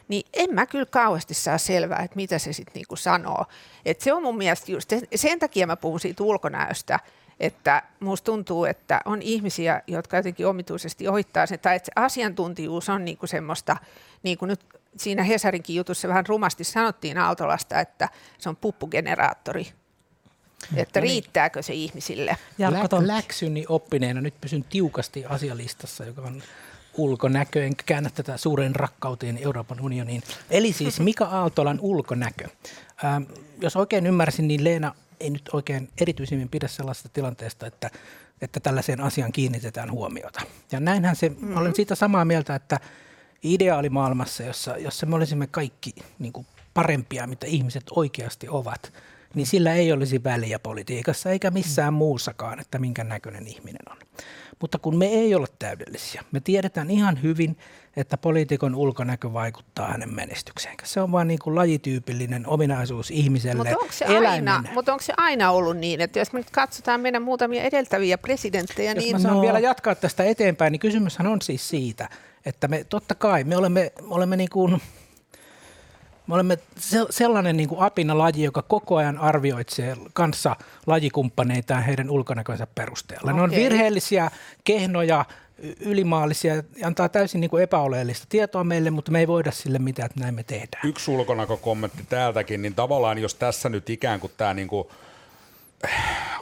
[0.09, 3.47] niin en mä kyllä kauheasti saa selvää, että mitä se sitten niinku sanoo.
[3.85, 7.01] Et se on mun mielestä just, sen takia mä puhun siitä ulkonäöstä,
[7.41, 12.89] että musta tuntuu, että on ihmisiä, jotka jotenkin omituisesti ohittaa sen, tai että se asiantuntijuus
[12.89, 13.77] on niinku semmoista,
[14.23, 14.61] niin kuin nyt
[14.97, 19.73] siinä Hesarinkin jutussa vähän rumasti sanottiin Aaltolasta, että se on puppugeneraattori.
[20.77, 21.11] Että no niin.
[21.11, 22.37] riittääkö se ihmisille?
[22.59, 26.43] Lä- läksyni oppineena nyt pysyn tiukasti asialistassa, joka on
[26.97, 30.23] ulkonäkö, enkä käännä tätä suuren rakkauteen Euroopan unioniin.
[30.51, 32.49] Eli siis Mika Aaltolan ulkonäkö.
[33.05, 33.23] Ähm,
[33.61, 37.91] jos oikein ymmärsin, niin Leena ei nyt oikein erityisemmin pidä sellaista tilanteesta, että,
[38.41, 40.41] että tällaiseen asiaan kiinnitetään huomiota.
[40.73, 41.57] Ja näinhän se, mm-hmm.
[41.57, 42.81] olen siitä samaa mieltä, että
[43.43, 48.93] ideaalimaailmassa, jossa, jossa me olisimme kaikki niin kuin parempia, mitä ihmiset oikeasti ovat,
[49.35, 53.97] niin sillä ei olisi väliä politiikassa eikä missään muussakaan, että minkä näköinen ihminen on.
[54.61, 57.57] Mutta kun me ei ole täydellisiä, me tiedetään ihan hyvin,
[57.97, 60.75] että poliitikon ulkonäkö vaikuttaa hänen menestykseen.
[60.85, 63.57] Se on vain niin kuin lajityypillinen ominaisuus ihmiselle.
[63.57, 67.01] Mutta onko, se aina, mutta onko se aina ollut niin, että jos me nyt katsotaan
[67.01, 69.13] meidän muutamia edeltäviä presidenttejä, jos niin...
[69.13, 69.43] Jos mä saan no.
[69.43, 72.09] vielä jatkaa tästä eteenpäin, niin kysymyshän on siis siitä,
[72.47, 74.81] että me totta kai me olemme, me olemme niin kuin
[76.27, 76.59] me olemme
[77.11, 80.57] sellainen niin kuin apina-laji, joka koko ajan arvioitsee kanssa
[80.87, 83.31] lajikumppaneitaan heidän ulkonäkönsä perusteella.
[83.31, 83.35] Okay.
[83.35, 84.31] Ne on virheellisiä,
[84.65, 85.25] kehnoja,
[85.81, 90.07] ylimaallisia ja antaa täysin niin kuin epäoleellista tietoa meille, mutta me ei voida sille mitään,
[90.07, 90.89] että näin me tehdään.
[90.89, 94.89] Yksi ulkonäkökommentti täältäkin, niin tavallaan jos tässä nyt ikään kuin tämä niin kuin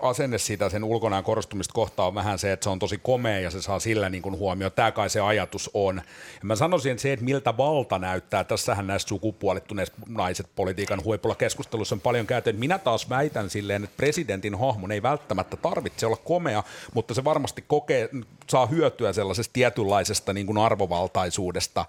[0.03, 3.51] asenne siitä sen ulkonäön korostumista kohtaan on vähän se, että se on tosi komea ja
[3.51, 4.73] se saa sillä niin kuin huomioon.
[4.73, 5.97] Tämä kai se ajatus on.
[6.41, 11.35] Ja mä sanoisin, että se, että miltä valta näyttää, tässähän näistä sukupuolittuneista naiset politiikan huipulla
[11.35, 12.53] keskustelussa on paljon käyty.
[12.53, 16.63] Minä taas väitän silleen, että presidentin hahmon ei välttämättä tarvitse olla komea,
[16.95, 18.09] mutta se varmasti kokee,
[18.51, 21.85] saa hyötyä sellaisesta tietynlaisesta niin kuin arvovaltaisuudesta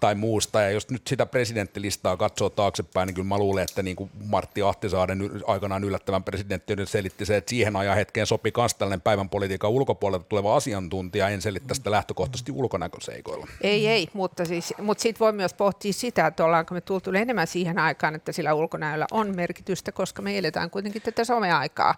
[0.00, 0.60] tai muusta.
[0.60, 4.62] Ja jos nyt sitä presidenttilistaa katsoo taaksepäin, niin kyllä mä luulen, että niin kuin Martti
[4.62, 9.70] Ahtisaaren aikanaan yllättävän presidentti selitti se, että siihen ajan hetkeen sopi myös tällainen päivän politiikan
[9.70, 13.46] ulkopuolelta tuleva asiantuntija, en selittää sitä lähtökohtaisesti ulkonäköseikoilla.
[13.60, 17.46] Ei, ei, mutta, siis, mutta sitten voi myös pohtia sitä, että ollaanko me tultu enemmän
[17.46, 21.94] siihen aikaan, että sillä ulkonäöllä on merkitystä, koska me eletään kuitenkin tätä someaikaa.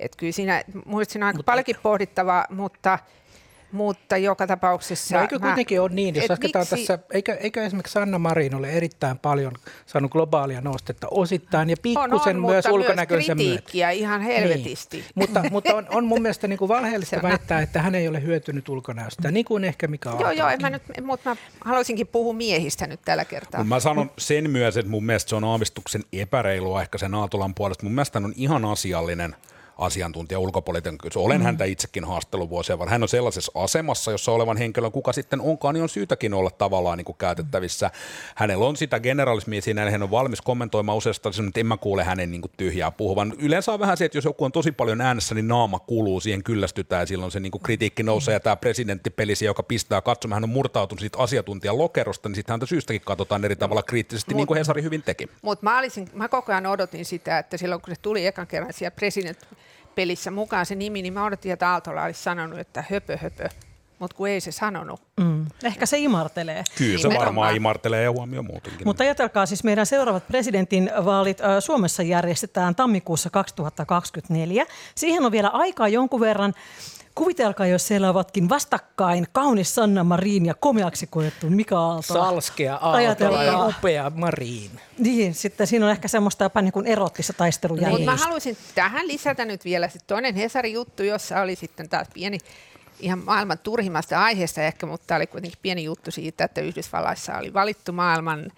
[0.00, 0.64] Että kyllä siinä,
[1.08, 2.98] siinä on aika paljonkin pohdittavaa, mutta
[3.76, 5.16] mutta joka tapauksessa...
[5.16, 8.70] No eikö kuitenkin mä, ole niin, jos miksi, tässä, eikö, eikö esimerkiksi Sanna Marin ole
[8.70, 9.52] erittäin paljon
[9.86, 13.90] saanut globaalia nostetta osittain ja pikkusen myös ulkonäköisen myötä.
[13.90, 14.96] ihan helvetisti.
[14.96, 15.06] Niin.
[15.14, 18.68] mutta, mutta on, on mun mielestä niin kuin valheellista väittää, että hän ei ole hyötynyt
[18.68, 20.20] ulkonäöstä, niin kuin ehkä mikä on.
[20.20, 23.64] Joo, joo, mä nyt, mutta mä haluaisinkin puhua miehistä nyt tällä kertaa.
[23.64, 27.84] Mä sanon sen myös, että mun mielestä se on aavistuksen epäreilua ehkä sen Aatolan puolesta.
[27.84, 29.36] Mun mielestä hän on ihan asiallinen–
[29.78, 31.20] asiantuntija ulkopolitiikassa.
[31.20, 31.44] Olen mm.
[31.44, 32.92] häntä itsekin haastellut vuosien varrella.
[32.92, 36.98] Hän on sellaisessa asemassa, jossa olevan henkilön, kuka sitten onkaan, niin on syytäkin olla tavallaan
[36.98, 37.90] niin kuin käytettävissä.
[38.34, 42.30] Hänellä on sitä generalismia siinä, hän on valmis kommentoimaan useasta, että en mä kuule hänen
[42.30, 43.34] niin kuin tyhjää puhuvan.
[43.38, 46.42] Yleensä on vähän se, että jos joku on tosi paljon äänessä, niin naama kuluu, siihen
[46.42, 48.34] kyllästytään ja silloin se niin kuin kritiikki nousee.
[48.34, 52.66] Ja tämä presidenttipelisi, joka pistää katsomaan, hän on murtautunut siitä asiantuntijan lokerosta, niin sitten häntä
[52.66, 55.28] syystäkin katsotaan eri tavalla kriittisesti, mut, niin kuin Hesari hyvin teki.
[55.42, 58.96] Mutta mä, mä koko ajan odotin sitä, että silloin kun se tuli ekan kerran siellä
[58.96, 59.46] presidentti
[59.96, 63.48] pelissä mukaan se nimi, niin mä odotin, että Aaltola olisi sanonut, että höpö höpö,
[63.98, 65.00] mutta kun ei se sanonut.
[65.20, 65.46] Mm.
[65.64, 66.64] Ehkä se imartelee.
[66.78, 68.86] Kyllä se varmaan imartelee ja huomio muutenkin.
[68.86, 74.66] Mutta ajatelkaa siis meidän seuraavat presidentin vaalit äh, Suomessa järjestetään tammikuussa 2024.
[74.94, 76.54] Siihen on vielä aikaa jonkun verran.
[77.16, 82.02] Kuvitelkaa, jos siellä ovatkin vastakkain kaunis Sanna Marin ja komeaksi koettu Mika Aalto.
[82.02, 84.70] Salskea Aaltola ja upea Marin.
[84.98, 88.10] Niin, sitten siinä on ehkä semmoista jopa niin kuin erottista taistelujärjestystä.
[88.10, 92.38] Mutta mä haluaisin tähän lisätä nyt vielä sitten toinen Hesari-juttu, jossa oli sitten taas pieni
[93.00, 97.92] ihan maailman turhimmasta aiheesta ehkä, mutta oli kuitenkin pieni juttu siitä, että Yhdysvalloissa oli valittu
[97.92, 98.52] maailman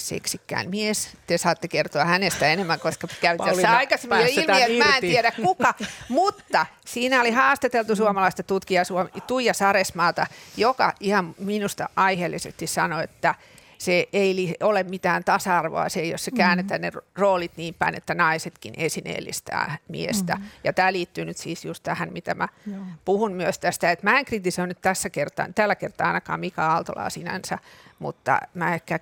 [0.00, 1.10] seksikkään mies.
[1.26, 5.32] Te saatte kertoa hänestä enemmän, koska käy tässä aikaisemmin jo ilmi, että mä en tiedä
[5.32, 5.74] kuka.
[6.08, 8.84] Mutta siinä oli haastateltu suomalaista tutkijaa
[9.26, 13.34] Tuija Saresmaata, joka ihan minusta aiheellisesti sanoi, että
[13.80, 16.98] se ei ole mitään tasa-arvoa, se jos se käännetään mm-hmm.
[16.98, 20.34] ne roolit niin päin, että naisetkin esineellistää miestä.
[20.34, 20.48] Mm-hmm.
[20.64, 22.80] Ja tämä liittyy nyt siis just tähän, mitä mä Joo.
[23.04, 27.10] puhun myös tästä, että mä en kritisoi nyt tässä kertaa, tällä kertaa ainakaan Mika Aaltolaa
[27.10, 27.58] sinänsä,
[27.98, 28.98] mutta mä ehkä,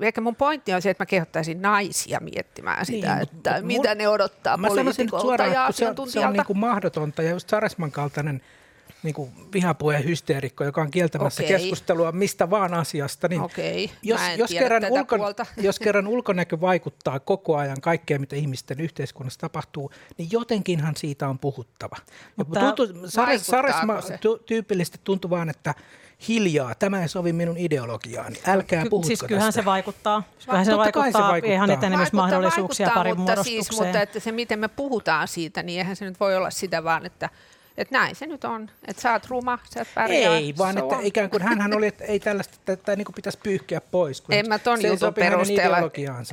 [0.00, 3.88] ehkä mun pointti on se, että mä kehottaisin naisia miettimään sitä, niin, että mutta, mitä
[3.88, 6.12] mun, ne odottaa poliitikolta ja asiantuntijalta.
[6.12, 8.42] Se on, se on niin kuin mahdotonta ja just Saresman kaltainen
[9.02, 11.56] niin kuin vihapuheen hysteerikko, joka on kieltämässä okay.
[11.58, 13.28] keskustelua mistä vaan asiasta.
[13.28, 13.88] Niin okay.
[14.02, 15.16] jos, jos, kerran ulko,
[15.56, 21.38] jos kerran ulkonäkö vaikuttaa koko ajan kaikkeen, mitä ihmisten yhteiskunnassa tapahtuu, niin jotenkinhan siitä on
[21.38, 21.96] puhuttava.
[22.36, 23.94] Mutta tuntuu, Sares, Saresma
[24.46, 25.74] tyypillisesti tuntuu vaan, että
[26.28, 29.60] hiljaa, tämä ei sovi minun ideologiaani, älkää puhutko Siis kyllähän tästä.
[29.60, 30.22] se vaikuttaa.
[30.44, 34.68] Kyllähän se vaikuttaa, se vaikuttaa ihan etenemismahdollisuuksia parin mutta, siis, mutta että se miten me
[34.68, 37.28] puhutaan siitä, niin eihän se nyt voi olla sitä vaan, että–
[37.76, 40.36] että näin se nyt on, että sä oot ruma, sä oot pärjää.
[40.36, 41.04] Ei, vaan että on.
[41.04, 44.20] ikään kuin hänhän oli, että ei tällaista, että niin kuin pitäisi pyyhkiä pois.
[44.20, 45.76] Kun en mä ton jutun perusteella.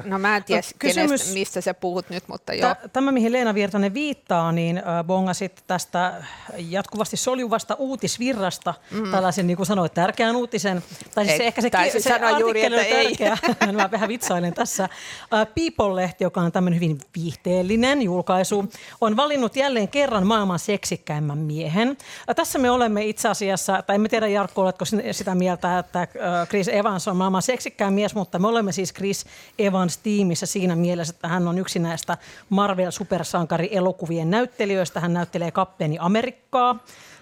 [0.03, 2.75] No mä en tiedä, no, kysymys, kenestä, mistä sä puhut nyt, mutta joo.
[2.93, 6.23] Tämä, mihin Leena Virtanen viittaa, niin äh, bongasit tästä
[6.57, 9.11] jatkuvasti soljuvasta uutisvirrasta, mm.
[9.11, 10.83] tällaisen niin kuin sanoit, tärkeän uutisen.
[11.15, 13.37] Tai siis ei, ehkä se, se, se juuri, että tärkeä.
[13.67, 13.73] Ei.
[13.73, 14.89] mä vähän vitsailen tässä.
[15.29, 18.65] People-lehti, joka on tämmöinen hyvin viihteellinen julkaisu,
[19.01, 21.97] on valinnut jälleen kerran maailman seksikkäimmän vanhemman miehen.
[22.35, 26.07] Tässä me olemme itse asiassa, tai en tiedä Jarkko, oletko sitä mieltä, että
[26.49, 29.25] Chris Evans on maailman seksikkään mies, mutta me olemme siis Chris
[29.59, 32.17] Evans-tiimissä siinä mielessä, että hän on yksi näistä
[32.49, 34.99] Marvel-supersankari-elokuvien näyttelijöistä.
[34.99, 36.75] Hän näyttelee kapteeni Amerikkaa.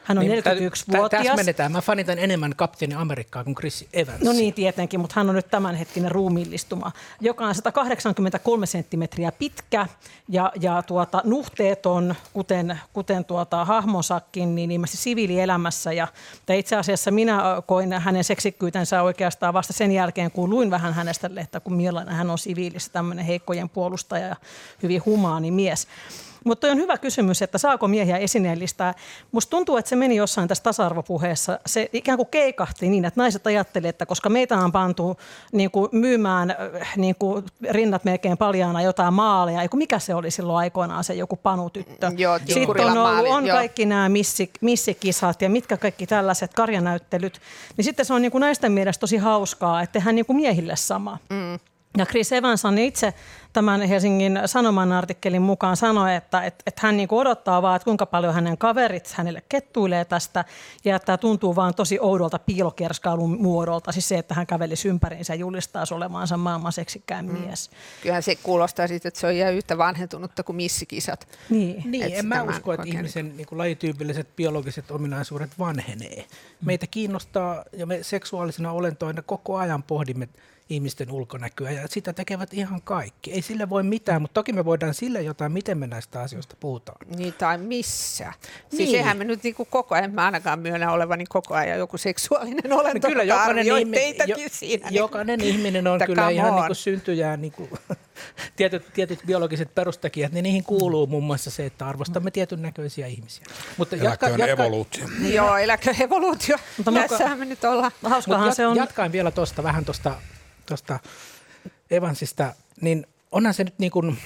[0.08, 1.26] Hän on niin, 41-vuotias.
[1.26, 1.72] Täsmennetään.
[1.72, 4.22] Mä fanitan enemmän kapteeni Amerikkaa kuin Chris Evans.
[4.22, 6.92] No niin, tietenkin, mutta hän on nyt tämänhetkinen ruumiillistuma,
[7.22, 9.88] joka on 183 senttimetriä pitkä
[10.30, 15.94] ja, ja tuota, nuhteeton, kuten, kuten tuota, hahmonsakin, niin ilmeisesti siviilielämässä.
[15.94, 16.08] Ja,
[16.50, 21.60] itse asiassa minä koin hänen seksikkyytensä oikeastaan vasta sen jälkeen, kun luin vähän hänestä, että
[21.60, 24.36] kun millainen hän on siviilissä, tämmöinen heikkojen puolustaja ja
[24.84, 25.88] hyvin humaani mies.
[26.48, 28.94] Mutta on hyvä kysymys, että saako miehiä esineellistää.
[29.32, 31.60] Musta tuntuu, että se meni jossain tässä tasa-arvopuheessa.
[31.66, 35.18] Se ikään kuin keikahti niin, että naiset ajattelivat, että koska meitä on pantu
[35.52, 36.56] niin kuin myymään
[36.98, 41.36] niin kuin rinnat melkein paljaana jotain maaleja, eiku mikä se oli silloin aikoinaan se joku
[41.36, 42.12] panutyttö.
[42.18, 47.42] Joo, Sitten on, ollut, on kaikki nämä missi, missikisat ja mitkä kaikki tällaiset karjanäyttelyt.
[47.78, 50.76] Niin sitten se on niin kuin naisten mielestä tosi hauskaa, että tehdään niin kuin miehille
[50.76, 51.18] sama.
[51.30, 51.60] Mm.
[51.98, 53.14] Ja Chris Evans on itse
[53.54, 58.06] tämän Helsingin Sanoman artikkelin mukaan sanoi, että, että, että hän niin odottaa vaan, että kuinka
[58.06, 60.46] paljon hänen kaverit hänelle kettuilee tästä
[60.86, 65.34] ja että tämä tuntuu vaan tosi oudolta piilokerskailun muodolta, siis se, että hän kävelisi ympäriinsä
[65.34, 67.32] ja julistaisi olevansa maailman seksikkään mm.
[67.32, 67.70] mies.
[68.02, 71.28] Kyllähän se kuulostaa sitten, että se on jää yhtä vanhentunutta kuin missikisat.
[71.50, 76.26] Niin, niin en mä usko, että ihmisen niin kuin lajityypilliset biologiset ominaisuudet vanhenee.
[76.66, 80.30] Meitä kiinnostaa ja me seksuaalisena olentoina koko ajan pohdimme
[80.70, 83.32] ihmisten ulkonäköä ja sitä tekevät ihan kaikki.
[83.32, 86.98] Ei sille voi mitään, mutta toki me voidaan sille jotain, miten me näistä asioista puhutaan.
[87.18, 88.34] Niin tai missä.
[88.70, 88.92] Siis niin.
[88.92, 92.74] sehän me nyt niin kuin koko ajan, mä ainakaan myönnä olevani koko ajan joku seksuaalinen
[92.74, 96.66] olento, no kyllä jokainen, ihminen, jo, siinä, niin jokainen niin, ihminen on kyllä ihan niin
[96.66, 97.70] kuin syntyjään niin kuin,
[98.56, 103.46] tietyt, tietyt biologiset perustekijät, niin niihin kuuluu muun muassa se, että arvostamme tietyn näköisiä ihmisiä.
[103.78, 105.08] Mutta jatka, jatka, evoluutio.
[105.30, 106.58] Joo, eläkö evoluutio.
[106.78, 107.92] Mutta Tässähän me nyt ollaan.
[108.04, 108.76] Hauskahan se on.
[108.76, 110.16] Jatkain vielä tuosta vähän tuosta
[110.68, 111.00] tuosta
[111.92, 114.18] Evansista, niin onhan se nyt niin kuin,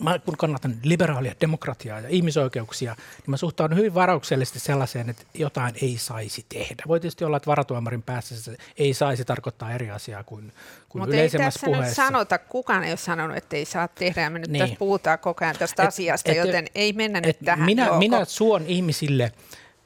[0.00, 5.74] mä kun kannatan liberaalia demokratiaa ja ihmisoikeuksia, niin mä suhtaudun hyvin varauksellisesti sellaiseen, että jotain
[5.82, 6.82] ei saisi tehdä.
[6.88, 10.52] Voi tietysti olla, että varatuomarin päässä se ei saisi tarkoittaa eri asiaa kuin,
[10.88, 14.20] kuin Mutta yleisemmässä ei tässä nyt sanota, kukaan ei ole sanonut, että ei saa tehdä,
[14.20, 14.60] ja me nyt niin.
[14.60, 17.66] tässä puhutaan koko ajan tästä et, asiasta, et, joten ei mennä et, nyt tähän.
[17.66, 19.32] Minä, minä suon ihmisille–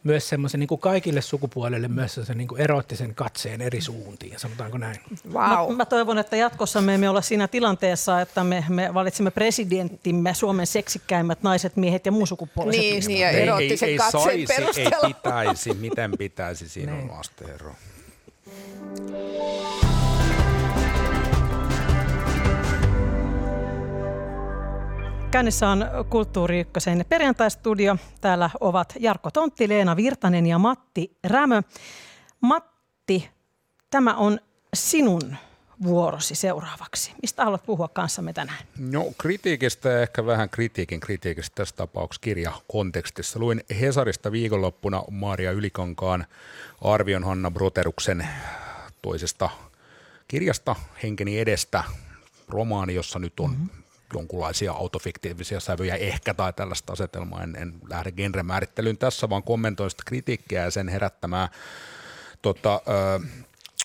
[0.04, 4.78] myös semmoisen niin kuin kaikille sukupuolille myös sen niin kuin erottisen katseen eri suuntiin, sanotaanko
[4.78, 4.96] näin?
[5.32, 5.70] Wow.
[5.70, 10.34] Mä, mä toivon, että jatkossa me emme ole siinä tilanteessa, että me, me valitsemme presidenttimme
[10.34, 14.96] Suomen seksikkäimmät naiset, miehet ja sukupuoliset Niin, niin ja erottisen ei, ei, ei saisi, perusteella.
[15.06, 17.44] ei pitäisi, miten pitäisi, siinä on vasta
[25.30, 27.96] Käynnissä on Kulttuuri Ykkösen perjantaistudio.
[28.20, 31.62] Täällä ovat Jarkko Tontti, Leena Virtanen ja Matti Rämö.
[32.40, 33.30] Matti,
[33.90, 34.38] tämä on
[34.74, 35.36] sinun
[35.82, 37.12] vuorosi seuraavaksi.
[37.22, 38.58] Mistä haluat puhua kanssamme tänään?
[38.78, 43.38] No kritiikistä ja ehkä vähän kritiikin kritiikistä tässä tapauksessa kirjakontekstissa.
[43.38, 46.26] Luin Hesarista viikonloppuna Maria Ylikankaan
[46.80, 48.28] arvion Hanna Broteruksen
[49.02, 49.50] toisesta
[50.28, 51.84] kirjasta Henkeni edestä,
[52.48, 53.79] romaani, jossa nyt on mm-hmm
[54.14, 57.42] jonkunlaisia autofiktiivisia sävyjä ehkä tai tällaista asetelmaa.
[57.42, 61.49] En, en lähde genremäärittelyyn tässä, vaan kommentoin sitä kritiikkiä ja sen herättämää
[62.42, 63.27] tota, ö,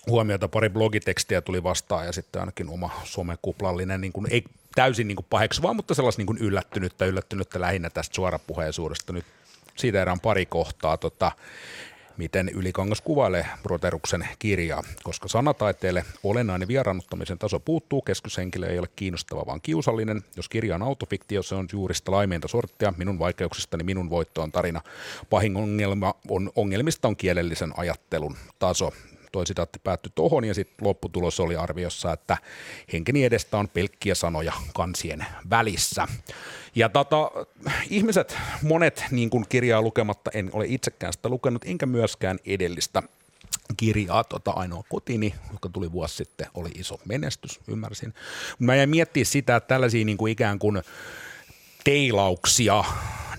[0.06, 0.48] huomiota.
[0.48, 5.26] Pari blogitekstiä tuli vastaan ja sitten ainakin oma somekuplallinen, niin kuin, ei täysin niin kuin
[5.30, 9.12] paheksuva, mutta sellaista niin kuin yllättynyttä, yllättynyttä lähinnä tästä suorapuheisuudesta.
[9.12, 9.24] Nyt
[9.76, 10.96] siitä erään pari kohtaa.
[10.96, 11.32] Tota,
[12.16, 14.82] miten Ylikangas kuvailee Broteruksen kirjaa.
[15.02, 20.24] Koska sanataiteelle olennainen vieraannuttamisen taso puuttuu, keskushenkilö ei ole kiinnostava, vaan kiusallinen.
[20.36, 22.94] Jos kirja on autofiktio, se on juurista laimeinta sorttia.
[22.96, 24.80] Minun vaikeuksistani minun voitto on tarina.
[25.30, 28.92] Pahin ongelma on, ongelmista on kielellisen ajattelun taso
[29.36, 32.36] toi sitaatti päättyi tuohon ja sitten lopputulos oli arviossa, että
[32.92, 36.08] henkeni edestä on pelkkiä sanoja kansien välissä.
[36.74, 37.30] Ja tota,
[37.90, 43.02] ihmiset, monet niin kuin kirjaa lukematta, en ole itsekään sitä lukenut, enkä myöskään edellistä
[43.76, 48.14] kirjaa, tota, ainoa kotini, joka tuli vuosi sitten, oli iso menestys, ymmärsin.
[48.58, 50.82] Mä jäin miettimään sitä, että tällaisia niin kuin ikään kuin
[51.86, 52.84] teilauksia.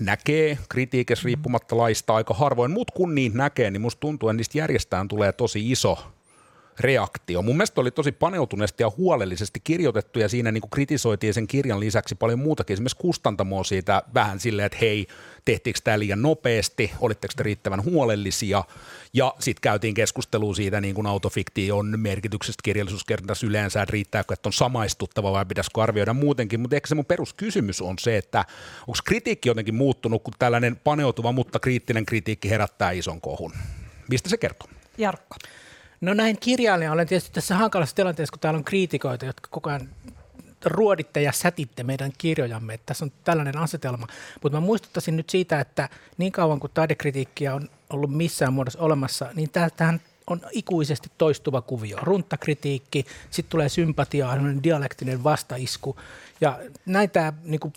[0.00, 4.58] Näkee kritiikissä riippumatta laista aika harvoin, mutta kun niitä näkee, niin musta tuntuu, että niistä
[4.58, 5.98] järjestään tulee tosi iso
[6.80, 7.42] reaktio.
[7.42, 11.80] Mun mielestä oli tosi paneutuneesti ja huolellisesti kirjoitettu ja siinä niin kuin kritisoitiin sen kirjan
[11.80, 12.74] lisäksi paljon muutakin.
[12.74, 15.06] Esimerkiksi kustantamoa siitä vähän silleen, että hei,
[15.44, 18.64] tehtiinkö tämä liian nopeasti, olitteko te riittävän huolellisia
[19.12, 24.52] ja sitten käytiin keskustelua siitä niin kuin autofiktion merkityksestä kirjallisuuskertassa yleensä, että riittääkö, että on
[24.52, 28.44] samaistuttava vai pitäisikö arvioida muutenkin, mutta ehkä se mun peruskysymys on se, että
[28.80, 33.52] onko kritiikki jotenkin muuttunut, kun tällainen paneutuva, mutta kriittinen kritiikki herättää ison kohun.
[34.10, 34.68] Mistä se kertoo?
[34.98, 35.36] Jarkko.
[36.00, 39.88] No näin kirjailija olen tietysti tässä hankalassa tilanteessa, kun täällä on kriitikoita, jotka koko ajan
[40.64, 44.06] ruoditte ja sätitte meidän kirjojamme, että tässä on tällainen asetelma.
[44.42, 49.30] Mutta mä muistuttaisin nyt siitä, että niin kauan kuin taidekritiikkiä on ollut missään muodossa olemassa,
[49.34, 51.98] niin tähän on ikuisesti toistuva kuvio.
[52.02, 55.96] Runtakritiikki, sitten tulee sympatiaa, dialektinen vastaisku.
[56.40, 57.72] Ja näitä niin kuin,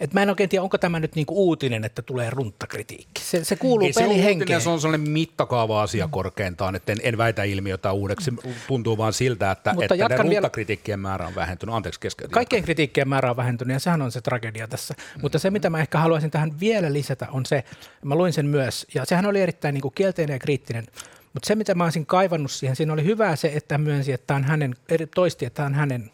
[0.00, 3.22] Et mä en oikein tiedä, onko tämä nyt niinku uutinen, että tulee runttakritiikki.
[3.22, 4.38] Se, se kuuluu Ei se ole pelihenkeen.
[4.38, 8.32] uutinen, se on sellainen mittakaava-asia korkeintaan, että en, en väitä ilmiötä uudeksi.
[8.68, 11.74] Tuntuu vaan siltä, että, Mutta että jatkan vielä- määrä on vähentynyt.
[11.74, 12.32] Anteeksi keskeytin.
[12.34, 14.94] Kaikkien kritiikkien määrä on vähentynyt ja sehän on se tragedia tässä.
[14.98, 15.20] Mm.
[15.22, 17.64] Mutta se, mitä mä ehkä haluaisin tähän vielä lisätä, on se,
[18.04, 20.86] mä luin sen myös, ja sehän oli erittäin niin kuin kielteinen ja kriittinen,
[21.32, 24.36] mutta se, mitä mä olisin kaivannut siihen, siinä oli hyvää se, että myönsi, että tämä
[24.38, 24.76] on hänen,
[25.14, 26.10] toisti, että tämä on hänen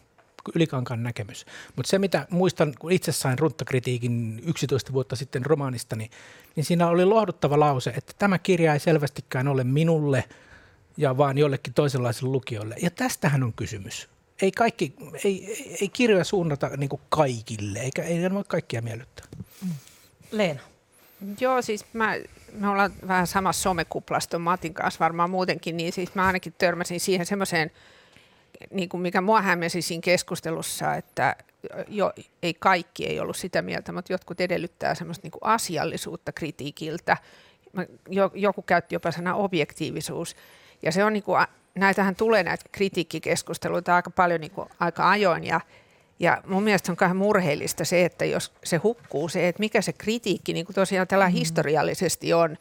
[0.55, 1.45] ylikankaan näkemys.
[1.75, 6.09] Mutta se, mitä muistan, kun itse sain runttakritiikin 11 vuotta sitten romaanistani,
[6.55, 10.23] niin siinä oli lohduttava lause, että tämä kirja ei selvästikään ole minulle
[10.97, 12.75] ja vaan jollekin toisenlaiselle lukijoille.
[12.81, 14.09] Ja tästähän on kysymys.
[14.41, 19.25] Ei, kaikki, ei, ei, ei kirjoja suunnata niin kaikille, eikä ei ne voi kaikkia miellyttää.
[20.31, 20.59] Leena.
[21.39, 22.15] Joo, siis mä,
[22.53, 26.99] me ollaan vähän samassa somekuplassa ton Matin kanssa varmaan muutenkin, niin siis mä ainakin törmäsin
[26.99, 27.71] siihen semmoiseen,
[28.71, 31.35] niin kuin mikä mua hämmensi siinä keskustelussa, että
[31.87, 37.17] jo, ei kaikki ei ollut sitä mieltä, mutta jotkut edellyttää semmoista niin kuin asiallisuutta kritiikiltä.
[38.33, 40.35] Joku käytti jopa sana objektiivisuus.
[40.83, 41.45] Ja se on niin kuin,
[41.75, 45.61] näitähän tulee näitä kritiikkikeskusteluita aika paljon niin kuin, aika ajoin ja
[46.19, 49.93] ja mun mielestä on vähän murheellista se, että jos se hukkuu se, että mikä se
[49.93, 51.31] kritiikki niin kuin tosiaan tällä mm.
[51.33, 52.57] historiallisesti on.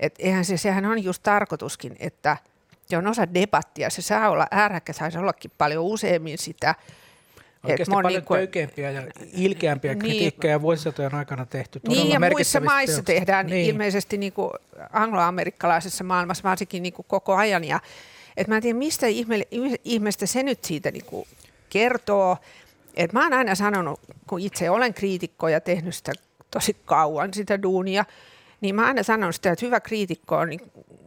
[0.00, 2.36] Että eihän se, sehän on just tarkoituskin, että
[2.86, 3.90] se on osa debattia.
[3.90, 6.74] Se saa olla ääräkkä, saisi ollakin paljon useammin sitä.
[7.64, 9.98] Oikeasti paljon töykeämpiä ja ilkeämpiä Niin.
[9.98, 11.80] kritiikkejä vuosisatojen aikana tehty.
[11.88, 13.12] Niin ja muissa maissa teoksista.
[13.12, 13.54] tehdään niin.
[13.54, 13.70] niin.
[13.70, 14.50] ilmeisesti niin kuin
[14.92, 17.64] angloamerikkalaisessa maailmassa varsinkin niin kuin koko ajan.
[17.64, 17.80] Ja,
[18.36, 19.42] et mä en tiedä, mistä ihme,
[19.84, 21.28] ihmeestä se nyt siitä niin kuin
[21.68, 22.36] kertoo.
[22.94, 26.12] Et mä oon aina sanonut, kun itse olen kriitikko ja tehnyt sitä
[26.50, 28.04] tosi kauan sitä duunia,
[28.60, 30.60] niin mä oon aina sanonut sitä, että hyvä kriitikko on, niin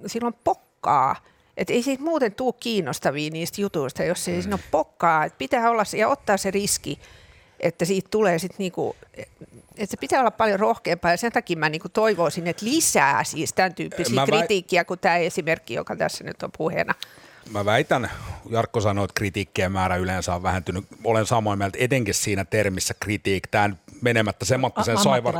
[0.05, 1.15] silloin pokkaa.
[1.60, 5.26] Että ei siitä muuten tuu kiinnostavia niistä jutuista, jos ei siinä ole pokkaa.
[5.26, 7.00] Et pitää olla ja ottaa se riski,
[7.60, 11.69] että siitä tulee sitten niinku, että se pitää olla paljon rohkeampaa ja sen takia mä
[11.69, 16.43] niinku toivoisin, että lisää siis tämän tyyppisiä Mä kritiikkiä kuin tämä esimerkki, joka tässä nyt
[16.43, 16.93] on puheena.
[17.52, 18.12] Mä väitän,
[18.50, 20.86] Jarkko sanoi, että kritiikkien määrä yleensä on vähentynyt.
[21.04, 23.48] Olen samoin mieltä, etenkin siinä termissä kritiik.
[23.48, 23.69] Tämä
[24.01, 25.35] menemättä Sematta sen A- saivar...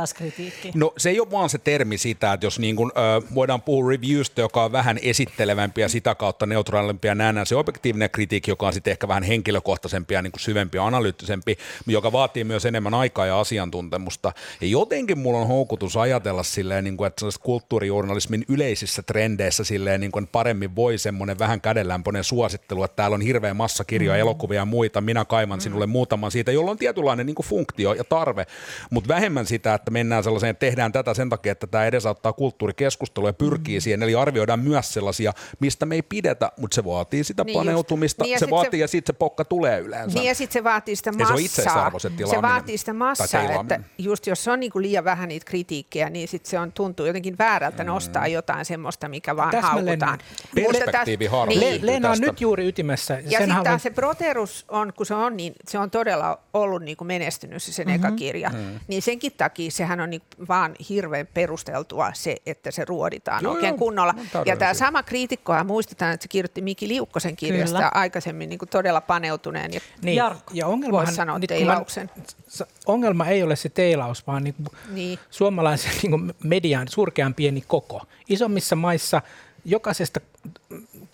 [0.74, 3.90] No se ei ole vaan se termi sitä, että jos niin kuin, ö, voidaan puhua
[3.90, 8.66] reviewstä, joka on vähän esittelevämpi ja sitä kautta neutraalimpi ja nähdään se objektiivinen kritiikki, joka
[8.66, 12.94] on sitten ehkä vähän henkilökohtaisempi ja niin kuin syvempi ja analyyttisempi, joka vaatii myös enemmän
[12.94, 14.32] aikaa ja asiantuntemusta.
[14.60, 20.12] Ja jotenkin mulla on houkutus ajatella silleen, niin kuin, että kulttuurijournalismin yleisissä trendeissä silleen, niin
[20.12, 24.20] kuin paremmin voi semmoinen vähän kädenlämpöinen suosittelu, että täällä on hirveä massa kirjoja, mm.
[24.20, 28.04] elokuvia ja muita, minä kaivan sinulle muutaman siitä, jolla on tietynlainen niin kuin funktio ja
[28.04, 28.46] tarve,
[28.90, 33.28] mutta vähemmän sitä, että mennään sellaiseen, että tehdään tätä sen takia, että tämä edesauttaa kulttuurikeskustelua
[33.28, 33.80] ja pyrkii mm.
[33.80, 38.24] siihen, eli arvioidaan myös sellaisia, mistä me ei pidetä, mutta se vaatii sitä Niin paneutumista,
[38.24, 40.18] Niin ja se sit vaatii se- ja sitten se pokka tulee yleensä.
[40.18, 41.36] Niin ja sitten se vaatii sitä se massaa.
[41.36, 42.42] itseisarvo, se se tilaaminen.
[42.42, 46.58] vaatii sitä massaa, että just jos on niinku liian vähän niitä kritiikkejä, niin sit se
[46.58, 50.18] on, tuntuu jotenkin väärältä nostaa jotain semmoista, mikä vaan Täsmälleen haukutaan.
[50.54, 51.48] Perspektiivi täs-.
[51.48, 51.86] Niin.
[51.86, 53.14] Leena on nyt juuri ytimessä.
[53.14, 56.82] Ja sitten haluan- taas se Proterus on, kun se on, niin se on todella ollut
[56.82, 58.04] niin kuin menestynyt se sen mm-hmm.
[58.06, 58.39] eka kirja.
[58.48, 58.80] Mm.
[58.88, 63.70] Niin senkin takia sehän on niin vaan hirveän perusteltua se, että se ruoditaan Joo, oikein
[63.70, 64.14] joo, kunnolla.
[64.46, 67.90] Ja tämä sama kriitikkohan muistetaan, että se kirjoitti Miki Liukkosen kirjasta Kyllä.
[67.94, 69.72] aikaisemmin niin kuin todella paneutuneen.
[69.74, 72.10] Ja Niin, Jarkko, ja ongelmahan, voisi sanoa nyt mä- teilauksen.
[72.48, 74.54] s- ongelma ei ole se teilaus, vaan niin
[74.90, 75.18] Niin.
[75.30, 78.00] suomalaisen niin median surkean pieni koko.
[78.28, 79.22] Isommissa maissa
[79.64, 80.20] jokaisesta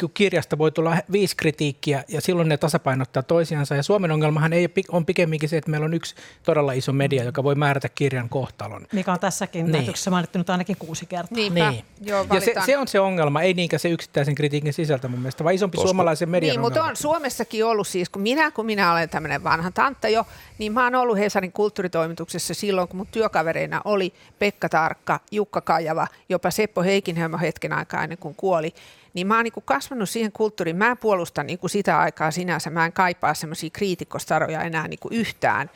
[0.02, 3.74] mm, kirjasta voi tulla viisi kritiikkiä ja silloin ne tasapainottaa toisiansa.
[3.74, 7.44] Ja Suomen ongelmahan ei on pikemminkin se, että meillä on yksi todella iso media, joka
[7.44, 8.86] voi määrätä kirjan kohtalon.
[8.92, 9.72] mikä on tässäkin Niin.
[9.72, 11.36] lähetyksessä mainittu nyt ainakin kuusi kertaa.
[11.36, 11.84] Niinpä, Niin.
[12.00, 15.44] joo, ja se, se on se ongelma, ei niinkään se yksittäisen kritiikin sisältö mun mielestä,
[15.44, 18.92] vaan isompi Koska- suomalaisen median Niin, mutta on Suomessakin ollut siis, kun minä, kun minä
[18.92, 20.26] olen tämmöinen vanha tantta jo,
[20.58, 26.06] niin mä oon ollut Hesarin kulttuuritoimituksessa silloin, kun mun työkavereina oli Pekka Tarkka, Jukka Kajava,
[26.28, 28.74] jopa Seppo Heikinhelmo hetken aikaa ennen kuin kuoli.
[29.16, 30.76] Niin mä oon niin kasvanut siihen kulttuuriin.
[30.76, 32.70] Mä puolustan niin sitä aikaa sinänsä.
[32.70, 35.70] Mä en kaipaa semmoisia kriitikkostaroja enää niin yhtään.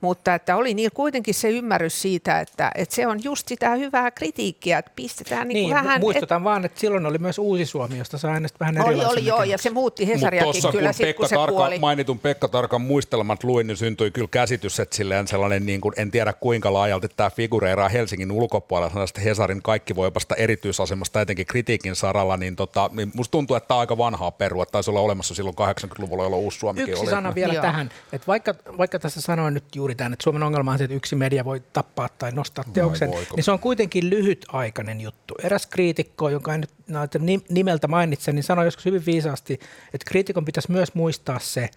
[0.00, 4.10] Mutta että oli niillä kuitenkin se ymmärrys siitä, että, että se on just sitä hyvää
[4.10, 6.00] kritiikkiä, että pistetään niin, Niin, vähän...
[6.00, 9.26] muistutan vaan, että silloin oli myös Uusi Suomi, josta saa aina vähän Oli, erilaisen oli
[9.26, 11.78] joo, ja se muutti Hesariakin kyllä kun sit, Pekka kun se Tarka, kuoli.
[11.78, 16.10] mainitun Pekka Tarkan muistelmat luin, niin syntyi kyllä käsitys, että silleen sellainen, niin kuin, en
[16.10, 22.36] tiedä kuinka laajalti tämä figureeraa Helsingin ulkopuolella, sellaista Hesarin kaikki voipasta erityisasemasta, etenkin kritiikin saralla,
[22.36, 25.34] niin, tota, niin musta tuntuu, että tämä on aika vanhaa perua, että taisi olla olemassa
[25.34, 27.10] silloin 80-luvulla, jolloin Uusi Suomikin Yksi oli.
[27.10, 27.62] sana vielä Joo.
[27.62, 30.96] tähän, että vaikka, vaikka tässä sanoin nyt juuri tämän, että Suomen ongelma on se, että
[30.96, 35.34] yksi media voi tappaa tai nostaa teoksen, niin se on kuitenkin lyhytaikainen juttu.
[35.42, 39.52] Eräs kriitikko, joka en nyt nimeltä mainitse, niin sanoi joskus hyvin viisaasti,
[39.94, 41.70] että kriitikon pitäisi myös muistaa se,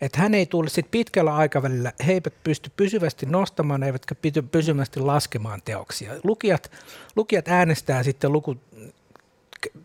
[0.00, 4.14] että hän ei tule sit pitkällä aikavälillä, he eivät pysty pysyvästi nostamaan eivätkä
[4.52, 6.12] pysyvästi laskemaan teoksia.
[6.24, 6.70] Lukijat,
[7.16, 8.56] lukijat äänestää sitten luku,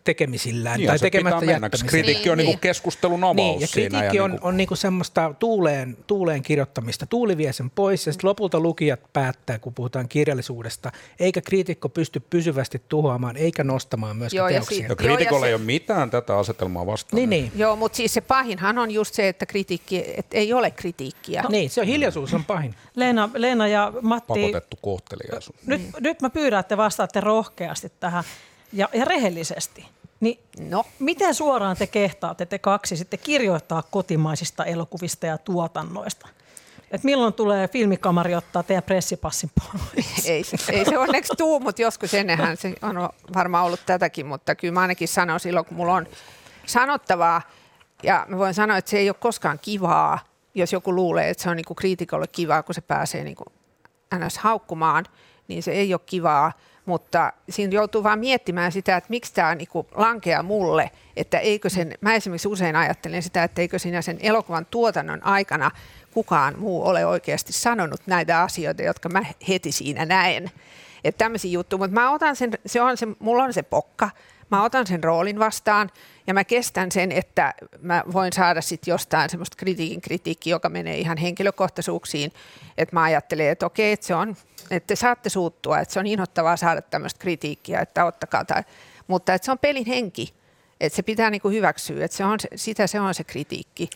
[0.04, 1.90] tekemisillään niin, tai tekemättä jättämisellä.
[1.90, 2.58] Kritiikki niin, on niin, niin.
[2.58, 7.06] keskustelun avaus niin, ja kritiikki siinä, on, ja on niinku semmoista tuuleen, tuuleen kirjoittamista.
[7.06, 12.20] Tuuli vie sen pois ja sitten lopulta lukijat päättää, kun puhutaan kirjallisuudesta, eikä kriitikko pysty
[12.20, 14.82] pysyvästi tuhoamaan eikä nostamaan myöskään Joo, teoksia.
[14.82, 17.16] Ja, si- kriitikolla ei ole mitään tätä asetelmaa vastaan.
[17.16, 17.52] Niin, niin.
[17.56, 21.42] Joo, mutta siis se pahinhan on just se, että kritiikki, että ei ole kritiikkiä.
[21.42, 21.48] No.
[21.48, 22.74] Niin, se on hiljaisuus on pahin.
[22.94, 24.26] Leena, Leena ja Matti.
[24.26, 25.58] Pakotettu kohteliaisuus.
[25.66, 25.92] Nyt, mm.
[26.00, 28.24] nyt mä pyydän, että vastaatte rohkeasti tähän
[28.72, 29.86] ja, ja rehellisesti.
[30.20, 30.84] Niin no.
[30.98, 36.28] miten suoraan te kehtaatte te kaksi sitten kirjoittaa kotimaisista elokuvista ja tuotannoista?
[36.90, 40.26] Et milloin tulee filmikamari ottaa teidän pressipassin pois?
[40.26, 40.42] Ei,
[40.72, 44.80] ei se onneksi tuu, mutta joskus ennenhän se on varmaan ollut tätäkin, mutta kyllä mä
[44.80, 46.06] ainakin sanon silloin, kun mulla on
[46.66, 47.42] sanottavaa,
[48.02, 50.18] ja mä voin sanoa, että se ei ole koskaan kivaa,
[50.54, 53.44] jos joku luulee, että se on niinku kriitikolle kivaa, kun se pääsee niinku
[54.14, 54.38] ns.
[54.38, 55.04] haukkumaan,
[55.48, 56.52] niin se ei ole kivaa
[56.88, 61.94] mutta siinä joutuu vaan miettimään sitä, että miksi tämä niinku lankeaa mulle, että eikö sen,
[62.00, 65.70] mä esimerkiksi usein ajattelen sitä, että eikö siinä sen elokuvan tuotannon aikana
[66.14, 70.50] kukaan muu ole oikeasti sanonut näitä asioita, jotka mä heti siinä näen.
[71.04, 74.10] Että tämmöisiä juttuja, mutta mä otan sen, se on se, mulla on se pokka,
[74.50, 75.90] mä otan sen roolin vastaan
[76.28, 80.98] ja mä kestän sen, että mä voin saada sitten jostain semmoista kritiikin kritiikkiä, joka menee
[80.98, 82.32] ihan henkilökohtaisuuksiin,
[82.78, 84.36] että mä ajattelen, että okei, että se on
[84.70, 88.62] että te saatte suuttua, että se on inhottavaa saada tämmöistä kritiikkiä, että ottakaa tai,
[89.06, 90.34] mutta että se on pelin henki,
[90.80, 93.90] että se pitää niin kuin hyväksyä, että se on, sitä se on se kritiikki.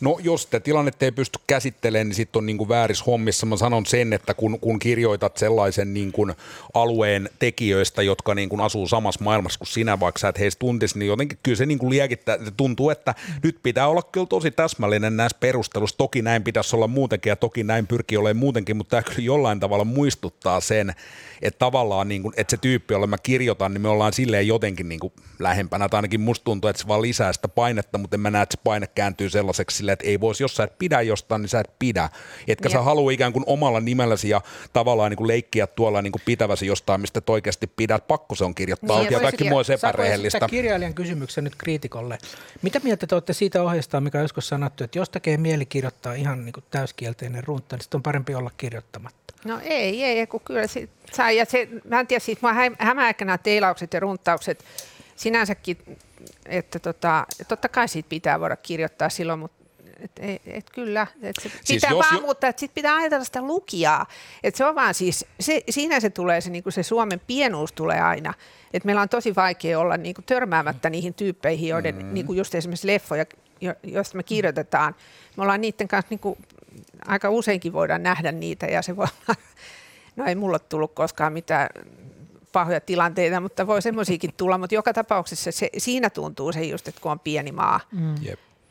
[0.00, 3.46] No jos te tilannetta ei pysty käsittelemään, niin sitten on niin kuin väärissä hommissa.
[3.46, 6.34] Mä sanon sen, että kun, kun kirjoitat sellaisen niin kuin
[6.74, 10.98] alueen tekijöistä, jotka niin kuin asuu samassa maailmassa kuin sinä, vaikka sä et heistä tuntisi,
[10.98, 15.16] niin jotenkin kyllä se niin kuin liekittää, tuntuu, että nyt pitää olla kyllä tosi täsmällinen
[15.16, 15.96] näissä perusteluissa.
[15.96, 19.60] Toki näin pitäisi olla muutenkin ja toki näin pyrkii olemaan muutenkin, mutta tämä kyllä jollain
[19.60, 20.94] tavalla muistuttaa sen,
[21.42, 24.88] että tavallaan niin kuin, että se tyyppi, jolle mä kirjoitan, niin me ollaan silleen jotenkin
[24.88, 28.20] niin kuin lähempänä, tai ainakin musta tuntuu, että se vaan lisää sitä painetta, mutta en
[28.20, 31.00] mä näe, että se paine kääntyy sellaiseksi silleen, että ei voisi, jos sä et pidä
[31.00, 32.08] jostain, niin sä et pidä.
[32.48, 32.72] Etkä niin.
[32.72, 34.40] sä halua ikään kuin omalla nimelläsi ja
[34.72, 38.06] tavallaan niin kuin leikkiä tuolla niin kuin pitäväsi jostain, mistä oikeasti pidät.
[38.06, 40.48] Pakko se on kirjoittaa niin, ja kaikki muu olisi epärehellistä.
[40.48, 42.18] kirjailijan kysymyksen nyt kriitikolle.
[42.62, 46.14] Mitä mieltä te olette siitä ohjeesta, mikä on joskus sanottu, että jos tekee mieli kirjoittaa
[46.14, 49.34] ihan niin kuin täyskielteinen runta, niin sitten on parempi olla kirjoittamatta?
[49.44, 53.24] No ei, ei, kun kyllä se, saa, ja se, mä en tiedä, siis mua hämääkö
[53.24, 54.64] nämä teilaukset ja runtaukset
[55.16, 55.78] sinänsäkin,
[56.46, 59.65] että tota, totta kai siitä pitää voida kirjoittaa silloin, mutta
[60.00, 62.20] et, et, et kyllä, et se siis pitää vaan, jo...
[62.20, 64.06] mutta sitten pitää ajatella sitä lukijaa.
[64.42, 68.00] Et se on vaan siis, se, siinä se tulee se, niinku se Suomen pienuus tulee
[68.00, 68.34] aina.
[68.72, 72.14] Et meillä on tosi vaikea olla niinku törmäämättä niihin tyyppeihin, joiden mm.
[72.14, 73.26] niinku just esimerkiksi leffoja,
[73.60, 74.94] jo, joista me kirjoitetaan.
[75.36, 76.38] Me ollaan niiden kanssa niinku,
[77.06, 79.40] aika useinkin voidaan nähdä niitä ja se voi olla,
[80.16, 81.68] no ei mulla tullut koskaan mitään
[82.52, 87.00] pahoja tilanteita, mutta voi semmoisiakin tulla, mutta joka tapauksessa se, siinä tuntuu se just, että
[87.00, 87.80] kun on pieni maa.
[87.92, 88.14] Mm.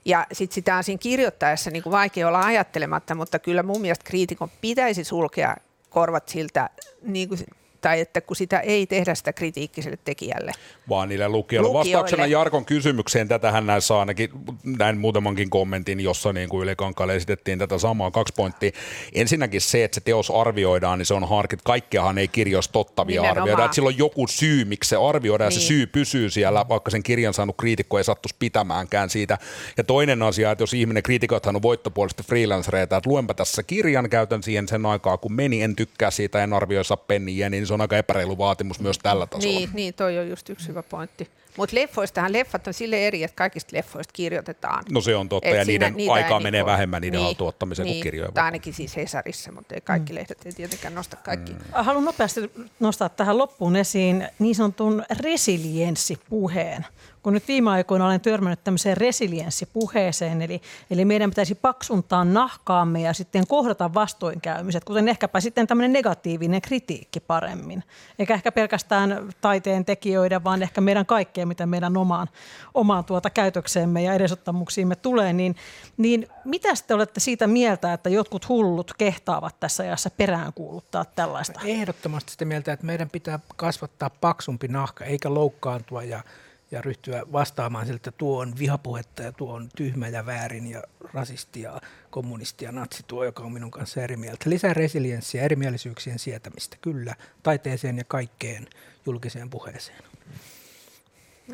[0.05, 4.05] Ja sitten sitä on siinä kirjoittaessa niin kuin vaikea olla ajattelematta, mutta kyllä mun mielestä
[4.05, 5.55] kriitikon pitäisi sulkea
[5.89, 6.69] korvat siltä
[7.01, 7.39] niin kuin
[7.85, 10.51] tai että kun sitä ei tehdä sitä kritiikkiselle tekijälle.
[10.89, 11.67] Vaan niille lukijoille.
[11.67, 11.97] lukijoille.
[11.97, 14.29] Vastauksena Jarkon kysymykseen, tätähän näissä ainakin
[14.63, 18.71] näin muutamankin kommentin, jossa niin kuin Yle Kankaalle esitettiin tätä samaa kaksi pointtia.
[19.13, 21.59] Ensinnäkin se, että se teos arvioidaan, niin se on harkit.
[21.63, 23.41] Kaikkeahan ei kirjoissa tottavia Nimenomaan.
[23.41, 23.65] arvioida.
[23.65, 25.55] Että sillä on joku syy, miksi se arvioidaan niin.
[25.55, 25.79] ja se niin.
[25.79, 29.37] syy pysyy siellä, vaikka sen kirjan saanut kriitikko ei sattuisi pitämäänkään siitä.
[29.77, 34.43] Ja toinen asia, että jos ihminen, kriitikothan on voittopuolisesti freelancereita, että luenpa tässä kirjan, käytän
[34.43, 37.81] siihen sen aikaa, kun meni, en tykkää siitä, en arvioi saa penniä, niin se on
[37.81, 39.59] aika epäreilu vaatimus myös tällä tasolla.
[39.59, 41.29] Niin, niin toi on just yksi hyvä pointti.
[41.57, 44.83] Mutta leffoistahan leffat on sille eri, että kaikista leffoista kirjoitetaan.
[44.91, 47.85] No se on totta, Et ja siinä, niiden aikaa menee niinku, vähemmän niiden niin, tuottamiseen
[47.85, 48.31] niin, kuin kirjoja.
[48.31, 50.15] Tai ainakin siis Hesarissa, mutta ei kaikki mm.
[50.15, 51.51] lehdet ei tietenkään nosta kaikki.
[51.51, 51.59] Mm.
[51.71, 56.85] Haluan nopeasti nostaa tähän loppuun esiin niin sanotun resilienssipuheen
[57.25, 63.13] kun nyt viime aikoina olen törmännyt tämmöiseen resilienssipuheeseen, eli, eli meidän pitäisi paksuntaa nahkaamme ja
[63.13, 67.83] sitten kohdata vastoinkäymiset, kuten ehkäpä sitten tämmöinen negatiivinen kritiikki paremmin.
[68.19, 72.27] Eikä ehkä pelkästään taiteen tekijöiden, vaan ehkä meidän kaikkea, mitä meidän omaan,
[72.73, 75.33] omaan tuota käytökseemme ja edesottamuksiimme tulee.
[75.33, 75.55] Niin,
[75.97, 81.59] niin mitä te olette siitä mieltä, että jotkut hullut kehtaavat tässä ajassa peräänkuuluttaa tällaista?
[81.65, 86.23] Ehdottomasti sitä mieltä, että meidän pitää kasvattaa paksumpi nahka, eikä loukkaantua ja
[86.71, 90.83] ja ryhtyä vastaamaan siltä, että tuo on vihapuhetta ja tuo on tyhmä ja väärin ja
[91.13, 94.49] rasisti ja kommunisti ja natsi tuo, joka on minun kanssa eri mieltä.
[94.49, 98.67] Lisää resilienssiä, erimielisyyksien sietämistä, kyllä, taiteeseen ja kaikkeen
[99.05, 100.03] julkiseen puheeseen.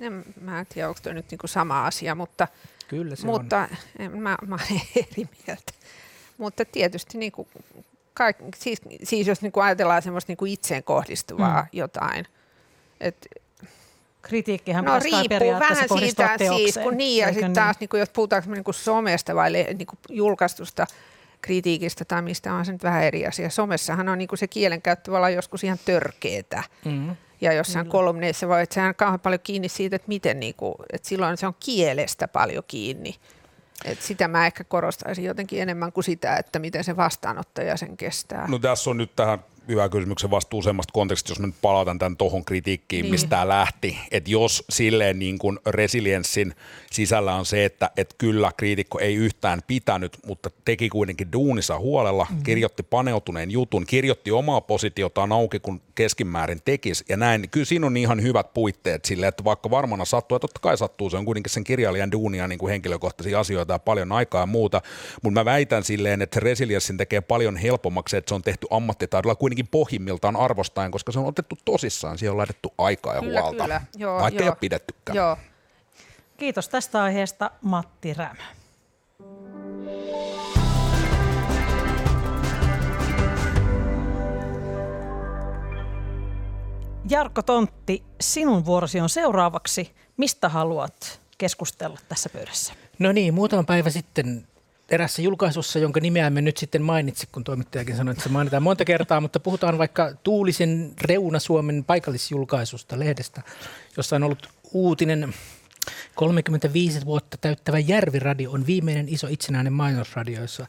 [0.01, 2.47] En, mä en tiedä, onko toi nyt niinku sama asia, mutta,
[2.87, 5.73] Kyllä se mutta en, mä, mä olen eri mieltä.
[6.37, 7.47] Mutta tietysti niinku,
[8.13, 11.67] kaik, siis, siis jos niinku ajatellaan semmoista niinku itseen kohdistuvaa mm.
[11.71, 12.25] jotain,
[12.99, 13.27] että
[14.21, 18.09] Kritiikkihän No riippuu periaatteessa vähän siitä, siis, kun niin, ja sitten taas, niin kuin, jos
[18.09, 20.87] puhutaan niin kuin somesta vai niin kuin julkaistusta
[21.41, 23.49] kritiikistä tai mistä on se nyt vähän eri asia.
[23.49, 26.63] Somessahan on niin kuin se kielenkäyttö tavallaan joskus ihan törkeetä.
[26.85, 27.17] on.
[27.41, 27.89] Ja jossain mm.
[27.89, 31.37] kolumneissa voi, että sehän on kauhean paljon kiinni siitä, että miten, niin kuin, että silloin
[31.37, 33.15] se on kielestä paljon kiinni.
[33.85, 38.47] Et sitä mä ehkä korostaisin jotenkin enemmän kuin sitä, että miten se vastaanottaja sen kestää.
[38.47, 42.17] No tässä on nyt tähän hyvä kysymyksen vasta useammasta kontekstista, jos mä nyt palautan tämän
[42.17, 43.11] tuohon kritiikkiin, niin.
[43.11, 43.97] mistä tämä lähti.
[44.11, 46.55] Että jos silleen niin kuin resilienssin
[46.91, 52.27] sisällä on se, että et kyllä kriitikko ei yhtään pitänyt, mutta teki kuitenkin duunissa huolella,
[52.29, 52.43] mm.
[52.43, 57.97] kirjoitti paneutuneen jutun, kirjoitti omaa positiotaan auki, kun keskimäärin tekisi ja näin, kyllä siinä on
[57.97, 61.53] ihan hyvät puitteet sille, että vaikka varmana sattuu, ja totta kai sattuu, se on kuitenkin
[61.53, 64.81] sen kirjailijan duunia niin kuin henkilökohtaisia asioita ja paljon aikaa ja muuta,
[65.21, 69.71] mutta mä väitän silleen, että resilienssin tekee paljon helpommaksi, että se on tehty ammattitaidolla kuitenkin
[69.71, 73.81] pohjimmiltaan arvostaen, koska se on otettu tosissaan, siihen on laitettu aikaa ja Kyllä, huolta, kyllä.
[73.97, 74.51] Joo, vaikka ei joo.
[74.51, 75.15] ole pidettykään.
[75.15, 75.37] Joo.
[76.37, 78.43] Kiitos tästä aiheesta Matti Rämä.
[87.09, 89.95] Jarkko Tontti, sinun vuorosi on seuraavaksi.
[90.17, 92.73] Mistä haluat keskustella tässä pöydässä?
[92.99, 94.47] No niin, muutama päivä sitten
[94.91, 98.85] erässä julkaisussa, jonka nimeä me nyt sitten mainitsi, kun toimittajakin sanoi, että se mainitaan monta
[98.85, 103.41] kertaa, mutta puhutaan vaikka Tuulisen Reuna-Suomen paikallisjulkaisusta lehdestä,
[103.97, 105.33] jossa on ollut uutinen
[106.15, 110.67] 35 vuotta täyttävä Järviradio on viimeinen iso itsenäinen mainosradio, jossa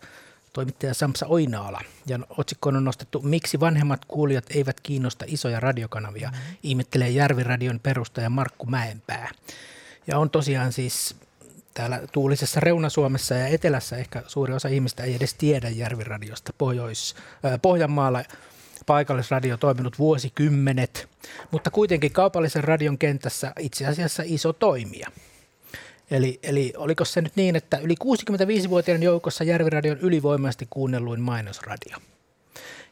[0.52, 1.80] toimittaja Samsa Oinaala.
[2.06, 6.56] Ja otsikkoon on nostettu, miksi vanhemmat kuulijat eivät kiinnosta isoja radiokanavia, mm-hmm.
[6.62, 9.30] ihmettelee Järviradion perustaja Markku Mäenpää.
[10.06, 11.16] Ja on tosiaan siis
[11.74, 17.14] täällä tuulisessa Reuna-Suomessa ja Etelässä ehkä suuri osa ihmistä ei edes tiedä Järviradiosta Pohjois,
[17.44, 18.24] äh, Pohjanmaalla
[18.86, 21.08] paikallisradio toiminut vuosikymmenet,
[21.50, 25.08] mutta kuitenkin kaupallisen radion kentässä itse asiassa iso toimija.
[26.10, 31.96] Eli, eli oliko se nyt niin, että yli 65-vuotiaiden joukossa Järviradion ylivoimaisesti kuunnelluin mainosradio.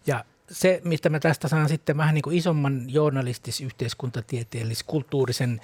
[0.07, 5.61] Ja se, mistä mä tästä saan sitten vähän niin kuin isomman journalistis, yhteiskuntatieteellis, kulttuurisen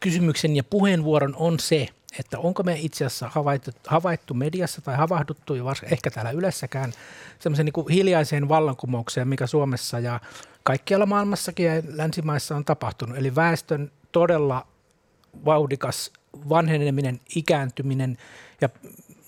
[0.00, 1.88] kysymyksen ja puheenvuoron on se,
[2.18, 6.92] että onko me itse asiassa havaittu, havaittu mediassa tai havahduttu, ja varsinkin ehkä täällä ylessäkään,
[7.38, 10.20] semmoisen niin hiljaiseen vallankumoukseen, mikä Suomessa ja
[10.62, 13.16] kaikkialla maailmassakin ja länsimaissa on tapahtunut.
[13.16, 14.66] Eli väestön todella
[15.44, 16.12] vauhdikas
[16.48, 18.18] vanheneminen, ikääntyminen
[18.60, 18.68] ja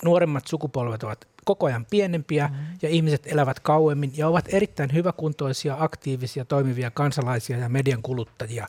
[0.05, 2.57] nuoremmat sukupolvet ovat koko ajan pienempiä mm.
[2.83, 8.69] ja ihmiset elävät kauemmin ja ovat erittäin hyväkuntoisia, aktiivisia, toimivia kansalaisia ja median kuluttajia.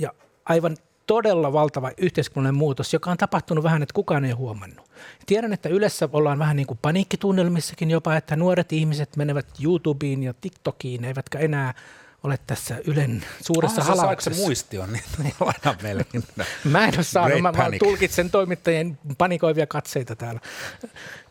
[0.00, 0.12] Ja
[0.44, 0.76] aivan
[1.06, 4.90] todella valtava yhteiskunnallinen muutos, joka on tapahtunut vähän, että kukaan ei huomannut.
[5.26, 10.34] Tiedän, että Ylessä ollaan vähän niin kuin paniikkitunnelmissakin jopa, että nuoret ihmiset menevät YouTubeen ja
[10.34, 11.74] TikTokiin, eivätkä enää
[12.22, 14.42] ole tässä Ylen suuressa Ah, sä saiko se halauksessa.
[14.42, 15.02] muistion, niin
[15.40, 16.24] laina meillekin.
[16.64, 20.40] Mä en ole saanut, Great mä, mä tulkitsen toimittajien panikoivia katseita täällä.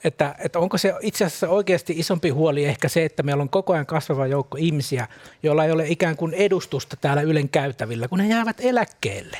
[0.03, 3.73] Että, että onko se itse asiassa oikeasti isompi huoli ehkä se, että meillä on koko
[3.73, 5.07] ajan kasvava joukko ihmisiä,
[5.43, 9.37] joilla ei ole ikään kuin edustusta täällä Ylen käytävillä, kun he jäävät eläkkeelle.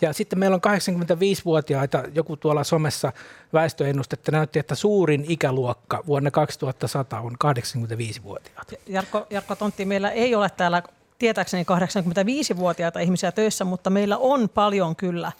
[0.00, 3.12] Ja sitten meillä on 85-vuotiaita, joku tuolla somessa
[3.52, 8.74] väestöennustetta näytti, että suurin ikäluokka vuonna 2100 on 85-vuotiaat.
[8.86, 10.82] Jarkko, Jarkko Tontti, meillä ei ole täällä
[11.18, 15.32] tietääkseni 85-vuotiaita ihmisiä töissä, mutta meillä on paljon kyllä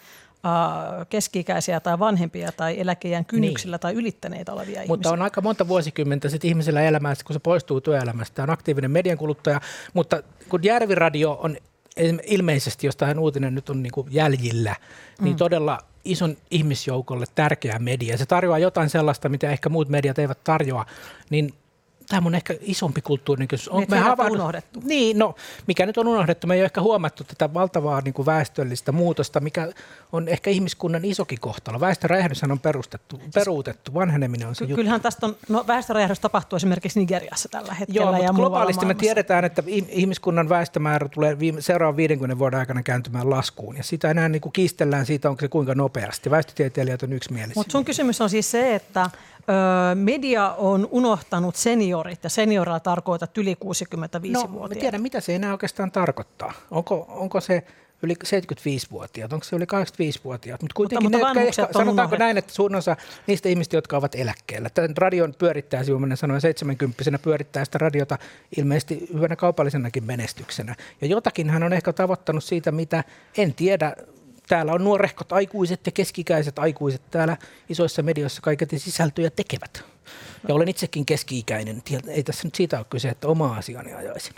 [1.09, 3.81] keski-ikäisiä tai vanhempia tai eläkeijän kynnyksillä niin.
[3.81, 5.13] tai ylittäneitä olevia Mutta ihmisiä.
[5.13, 9.61] on aika monta vuosikymmentä sitten ihmisellä elämässä, kun se poistuu työelämästä, on aktiivinen median kuluttaja,
[9.93, 11.57] mutta kun Järviradio on
[12.27, 14.77] ilmeisesti, jos tämä uutinen nyt on niin kuin jäljillä,
[15.21, 15.37] niin Mm.
[15.39, 18.19] todella ison ihmisjoukolle tärkeä media.
[18.19, 20.87] Se tarjoaa jotain sellaista, mitä ehkä muut mediat eivät tarjoa,
[21.31, 21.55] niin
[22.09, 23.73] tämä on ehkä isompi kulttuurinen kysymys.
[23.73, 24.81] Niin, että heidät on havahdut- unohdettu.
[24.85, 25.35] Niin, no
[25.67, 29.41] mikä nyt on unohdettu, me ei ole ehkä huomattu tätä valtavaa niin kuin väestöllistä muutosta,
[29.41, 29.69] mikä
[30.13, 31.81] on ehkä ihmiskunnan isokin kohtalo.
[31.81, 34.77] Väestöräjähdyshän on perustettu, peruutettu, vanheneminen on se Ky- juttu.
[34.77, 38.95] Kyllähän tästä on, no väestöräjähdys tapahtuu esimerkiksi Nigeriassa tällä hetkellä Joo, ja mutta globaalisti me
[38.95, 43.77] tiedetään, että ih- ihmiskunnan väestömäärä tulee viime, seuraavan 50 vuoden aikana kääntymään laskuun.
[43.77, 46.31] Ja sitä enää niin kuin kiistellään siitä, onko se kuinka nopeasti.
[46.31, 47.61] Väestötieteilijät on yksimielisiä.
[47.61, 49.11] Mutta sun kysymys on siis se, että
[49.95, 54.49] media on unohtanut seniorit ja seniorilla tarkoitat yli 65-vuotiaita.
[54.53, 56.53] no, me tiedän, mitä se enää oikeastaan tarkoittaa.
[56.71, 57.65] Onko, onko se
[58.03, 62.25] yli 75-vuotiaat, onko se yli 85-vuotiaat, mutta kuitenkin mutta ne, jotka vanhukset ehkä, sanotaanko unohdettu.
[62.25, 64.71] näin, että suurin osa niistä ihmistä, jotka ovat eläkkeellä.
[64.71, 68.19] Tämän radion pyörittää, Siumanen sanoi, 70 pyörittää sitä radiota
[68.57, 70.75] ilmeisesti hyvänä kaupallisenakin menestyksenä.
[71.01, 73.05] Ja jotakin hän on ehkä tavoittanut siitä, mitä
[73.39, 73.97] en tiedä,
[74.49, 77.37] täällä on nuorehkot aikuiset ja keskikäiset aikuiset täällä
[77.69, 79.94] isoissa medioissa kaiketi sisältöjä tekevät.
[80.49, 81.83] Ja olen itsekin keski-ikäinen.
[82.09, 84.35] Ei tässä nyt siitä ole kyse, että oma asiani ajaisin.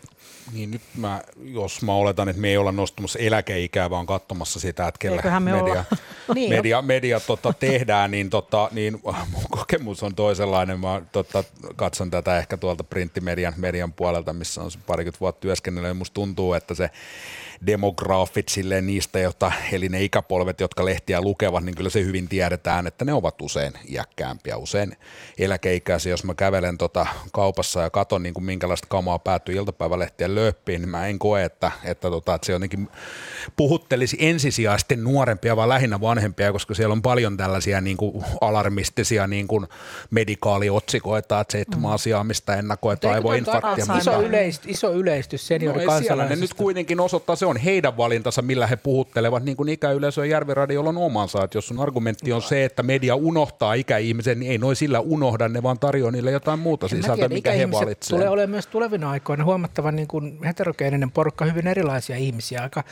[0.52, 4.88] Niin nyt mä, jos mä oletan, että me ei olla nostamassa eläkeikää, vaan katsomassa sitä,
[4.88, 5.84] että kellä me media,
[6.34, 9.00] niin media, media tota, tehdään, niin, tota, niin
[9.32, 10.80] mun kokemus on toisenlainen.
[10.80, 11.44] Mä tota,
[11.76, 15.98] katson tätä ehkä tuolta printtimedian median puolelta, missä on se parikymmentä vuotta työskennellyt.
[15.98, 16.90] Musta tuntuu, että se
[17.66, 22.86] demograafit silleen niistä, jota, eli ne ikäpolvet, jotka lehtiä lukevat, niin kyllä se hyvin tiedetään,
[22.86, 24.96] että ne ovat usein iäkkäämpiä, usein
[25.56, 26.12] eläkeikäisiä.
[26.12, 30.88] Jos mä kävelen tota kaupassa ja katon, niin kuin minkälaista kamaa päätyy iltapäivälehtiä lööppiin, niin
[30.88, 32.88] mä en koe, että, että, tota, että se jotenkin
[33.56, 39.46] puhuttelisi ensisijaisesti nuorempia, vaan lähinnä vanhempia, koska siellä on paljon tällaisia niin kuin alarmistisia niin
[39.46, 39.66] kuin
[40.10, 41.94] medikaaliotsikoita, että seitsemän mm.
[41.94, 43.96] asiaa, mistä ennakoitaan aivoinfarktia.
[43.98, 46.36] Iso, yleist, iso yleistys seniorikansalaisista.
[46.36, 50.30] No nyt kuitenkin osoittaa, se on heidän valintansa, millä he puhuttelevat, niin kuin ikäyleisö ja
[50.30, 51.44] Järviradiolla on omansa.
[51.44, 55.45] Että jos sun argumentti on se, että media unohtaa ikäihmisen, niin ei noin sillä unohda,
[55.52, 58.18] ne vaan tarjoaa niille jotain muuta sisältöä, mikä he valitsevat.
[58.18, 62.84] tulee olemaan myös tulevina aikoina huomattavan niin kuin heterogeeninen porukka, hyvin erilaisia ihmisiä, aika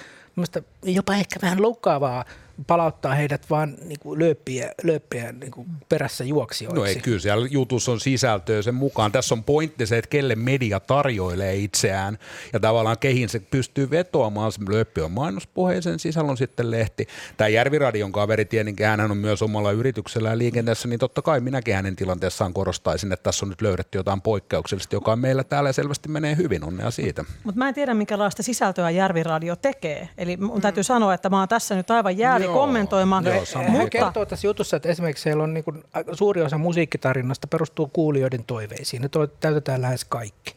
[0.83, 2.25] jopa ehkä vähän loukkaavaa
[2.67, 6.81] palauttaa heidät vaan niin kuin lööppiä, lööppiä niin kuin perässä juoksijoiksi.
[6.81, 9.13] No ei, kyllä siellä jutussa on sisältöä sen mukaan.
[9.13, 12.19] Tässä on pointti se, että kelle media tarjoilee itseään
[12.53, 14.53] ja tavallaan kehin se pystyy vetoamaan.
[14.53, 17.07] Se lööppi on mainospohjaisen sisällön sitten lehti.
[17.37, 21.75] Tämä Järviradion kaveri tietenkin, hän on myös omalla yrityksellä ja liikenteessä, niin totta kai minäkin
[21.75, 26.37] hänen tilanteessaan korostaisin, että tässä on nyt löydetty jotain poikkeuksellista, joka meillä täällä selvästi menee
[26.37, 27.25] hyvin, onnea siitä.
[27.45, 30.09] Mutta mä en tiedä, minkälaista sisältöä Järviradio tekee.
[30.19, 30.85] Eli mun täytyy mm.
[30.85, 32.61] sanoa, että mä oon tässä nyt aivan jäävi Joo.
[32.61, 33.25] kommentoimaan.
[33.25, 33.69] Joo, sama.
[33.69, 33.89] Mutta...
[33.89, 39.03] kertoo tässä jutussa, että esimerkiksi siellä on niin kuin, suuri osa musiikkitarinasta perustuu kuulijoiden toiveisiin.
[39.03, 39.09] Ne
[39.41, 40.55] täytetään lähes kaikki.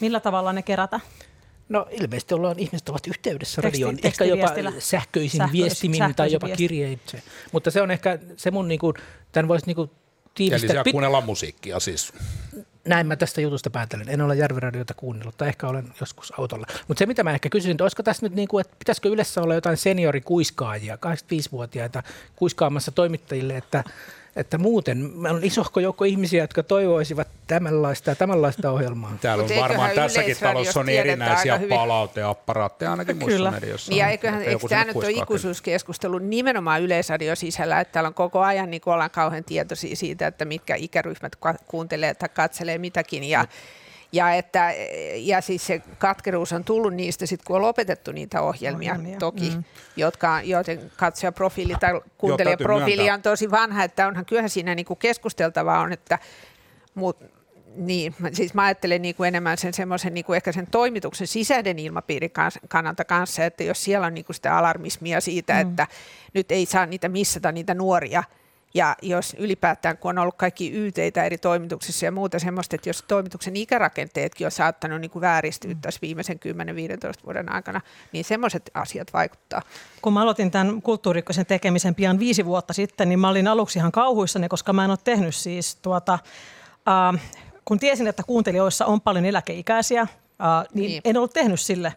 [0.00, 1.00] Millä tavalla ne kerätä?
[1.68, 7.22] No ilmeisesti ollaan, ihmiset ovat yhteydessä radioon, ehkä jopa sähköisin Sähkö, viestimin tai jopa kirjeitse.
[7.52, 8.94] Mutta se on ehkä se mun, niin kuin,
[9.32, 9.90] tämän voisi niin kuin
[10.34, 10.56] tiivistää.
[10.56, 12.12] Eli siellä pit- kuunnellaan musiikkia siis.
[12.84, 14.08] Näin mä tästä jutusta päätelen.
[14.08, 16.66] En ole Järviradiota kuunnellut, tai ehkä olen joskus autolla.
[16.88, 19.42] Mutta se, mitä mä ehkä kysyisin, että olisiko tässä nyt niin kuin, että pitäisikö Ylessä
[19.42, 22.02] olla jotain seniorikuiskaajia, 85-vuotiaita
[22.36, 23.84] kuiskaamassa toimittajille, että
[24.36, 29.18] että muuten on isohko joukko ihmisiä, jotka toivoisivat tämänlaista, tämänlaista ohjelmaa.
[29.20, 33.50] Täällä on varmaan tässäkin talossa on erinäisiä palauteapparaatteja ainakin muissa Kyllä.
[33.50, 33.94] medioissa.
[33.94, 38.70] Ja eiköhän, eikö tämä nyt ole ikuisuuskeskustelu nimenomaan Yleisradio sisällä, että täällä on koko ajan
[38.70, 43.24] niin ollaan kauhean tietoisia siitä, että mitkä ikäryhmät kuuntelee tai katselee mitäkin.
[43.24, 43.46] Ja,
[44.12, 44.74] ja, että,
[45.16, 49.18] ja siis se katkeruus on tullut niistä, sit kun on lopetettu niitä ohjelmia, ohjelmia.
[49.18, 49.64] toki, mm.
[49.96, 55.80] jotka, joiden katsojaprofiili tai kuuntelijaprofiili on tosi vanha, että onhan kyllähän siinä niin kuin keskusteltavaa
[55.80, 56.18] on, että
[56.94, 57.16] mut,
[57.76, 61.78] niin, siis mä ajattelen niin kuin enemmän sen semmoisen niin kuin ehkä sen toimituksen sisäisen
[61.78, 62.30] ilmapiirin
[62.68, 65.60] kannalta kanssa, että jos siellä on niin kuin sitä alarmismia siitä, mm.
[65.60, 65.86] että
[66.34, 68.24] nyt ei saa niitä missata niitä nuoria–
[68.74, 73.04] ja jos ylipäätään, kun on ollut kaikki yteitä eri toimituksissa ja muuta semmoista, että jos
[73.08, 76.40] toimituksen ikärakenteetkin on saattanut niin kuin vääristyä tässä viimeisen
[77.20, 77.80] 10-15 vuoden aikana,
[78.12, 79.62] niin semmoiset asiat vaikuttaa.
[80.02, 83.92] Kun mä aloitin tämän kulttuurikkosen tekemisen pian viisi vuotta sitten, niin mä olin aluksi ihan
[83.92, 86.18] kauhuissani, koska mä en ole tehnyt siis tuota,
[86.88, 87.20] äh,
[87.64, 90.08] kun tiesin, että kuuntelijoissa on paljon eläkeikäisiä, äh,
[90.74, 91.94] niin, niin en ollut tehnyt sille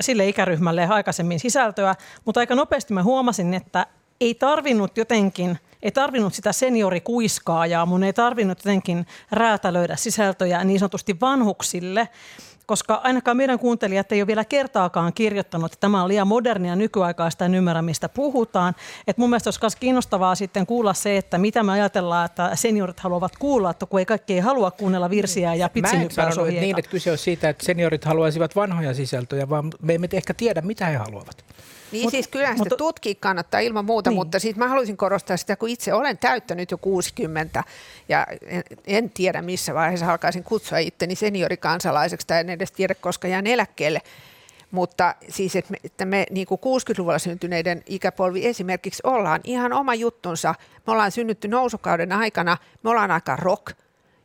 [0.00, 1.94] sille ikäryhmälle aikaisemmin sisältöä,
[2.24, 3.86] mutta aika nopeasti mä huomasin, että
[4.20, 11.16] ei tarvinnut jotenkin ei tarvinnut sitä seniorikuiskaajaa, mun ei tarvinnut jotenkin räätälöidä sisältöjä niin sanotusti
[11.20, 12.08] vanhuksille,
[12.66, 17.44] koska ainakaan meidän kuuntelijat ei ole vielä kertaakaan kirjoittanut, että tämä on liian modernia nykyaikaista,
[17.44, 18.74] en ymmärrä mistä puhutaan.
[19.06, 23.00] Et mun mielestä olisi myös kiinnostavaa sitten kuulla se, että mitä me ajatellaan, että seniorit
[23.00, 26.60] haluavat kuulla, että kun ei kaikki ei halua kuunnella virsiä ja pitsinyppäysohjeita.
[26.60, 30.60] niin, että kyse on siitä, että seniorit haluaisivat vanhoja sisältöjä, vaan me emme ehkä tiedä,
[30.60, 31.44] mitä he haluavat.
[31.92, 34.16] Niin mut, siis kyllähän sitä tutkia kannattaa ilman muuta, niin.
[34.16, 37.64] mutta siitä mä haluaisin korostaa sitä, kun itse olen täyttänyt jo 60
[38.08, 43.28] ja en, en tiedä missä vaiheessa alkaisin kutsua itteni seniorikansalaiseks tai en edes tiedä, koska
[43.28, 44.00] jään eläkkeelle.
[44.70, 49.94] Mutta siis, että me, että me niin kuin 60-luvulla syntyneiden ikäpolvi esimerkiksi ollaan ihan oma
[49.94, 50.54] juttunsa.
[50.86, 53.76] Me ollaan synnytty nousukauden aikana, me ollaan aika rock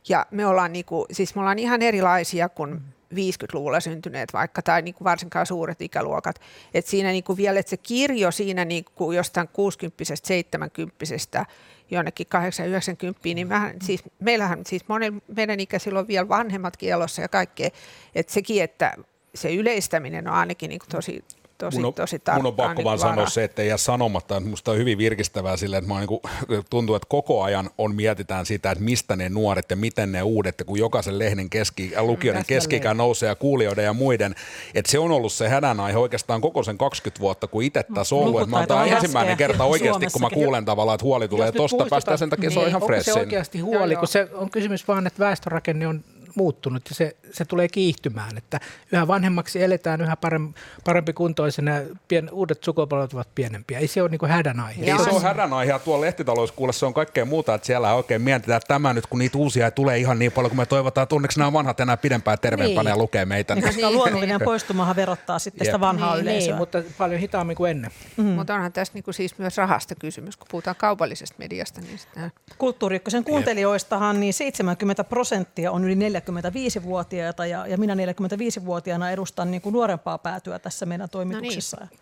[0.08, 2.80] ja me ollaan, niin kuin, siis me ollaan ihan erilaisia kuin
[3.12, 6.40] 50-luvulla syntyneet vaikka, tai niin kuin varsinkaan suuret ikäluokat.
[6.74, 11.46] Et siinä niin kuin vielä, että se kirjo siinä niin kuin jostain 60 70
[11.90, 17.28] jonnekin 890 niin vähän, siis meillähän, siis monen, meidän ikäisillä on vielä vanhemmat kielossa ja
[17.28, 17.70] kaikkea.
[18.14, 18.96] Että sekin, että
[19.34, 21.24] se yleistäminen on ainakin niin kuin tosi
[21.58, 22.42] tosi, mun on, tosi tarkkaan.
[22.42, 23.30] Mun on pakko nyt vaan sanoa varaa.
[23.30, 27.06] se, että ei jää sanomatta, musta on hyvin virkistävää sille, että mä niin tuntuu, että
[27.08, 30.78] koko ajan on mietitään sitä, että mistä ne nuoret ja miten ne uudet, ja kun
[30.78, 32.80] jokaisen lehden keski, ja lukijoiden Täsmälleen.
[32.80, 34.34] keski nousee ja kuulijoiden ja muiden,
[34.74, 38.22] että se on ollut se hädänaihe oikeastaan koko sen 20 vuotta, kun itse tässä on
[38.22, 38.40] ollut.
[38.40, 41.86] Että mä tää on ensimmäinen kerta oikeasti, kun mä kuulen tavallaan, että huoli tulee tosta
[41.90, 43.18] päästä sen takia se on niin, ihan onko se freshin.
[43.18, 44.00] oikeasti Joo, huoli, joo.
[44.00, 48.60] kun se on kysymys vaan, että väestörakenne on muuttunut ja se, se tulee kiihtymään, että
[48.92, 53.78] yhä vanhemmaksi eletään, yhä parempi, parempi kuntoisena ja pien, uudet sukupolvet ovat pienempiä.
[53.78, 54.82] Ei se ole niin hädänaihe.
[54.84, 55.04] Ei Joo.
[55.04, 58.92] se ole hädänaihe ja tuolla lehtitalouskuulessa on kaikkea muuta, että siellä oikein mietitään, että tämä
[58.92, 61.52] nyt kun niitä uusia ei tule ihan niin paljon kuin me toivotaan, että onneksi nämä
[61.52, 62.88] vanhat enää pidempään terveempänä Niin.
[62.88, 63.54] ja lukee meitä.
[63.54, 66.48] Niin, koska luonnollinen poistumahan verottaa sitten sitä vanhaa niin, yleisöä.
[66.48, 67.90] niin, mutta paljon hitaammin kuin ennen.
[68.16, 68.24] Mm.
[68.24, 71.80] Mutta onhan tässä niinku siis myös rahasta kysymys, kun puhutaan kaupallisesta mediasta.
[71.80, 75.94] Niin sitä, Kulttuuri kuuntelijoistahan niin 70 prosenttia on yli
[76.28, 81.76] 45-vuotiaita ja, ja minä 45-vuotiaana edustan niin kuin nuorempaa päätyä tässä meidän toimituksessa.
[81.80, 82.00] No niin.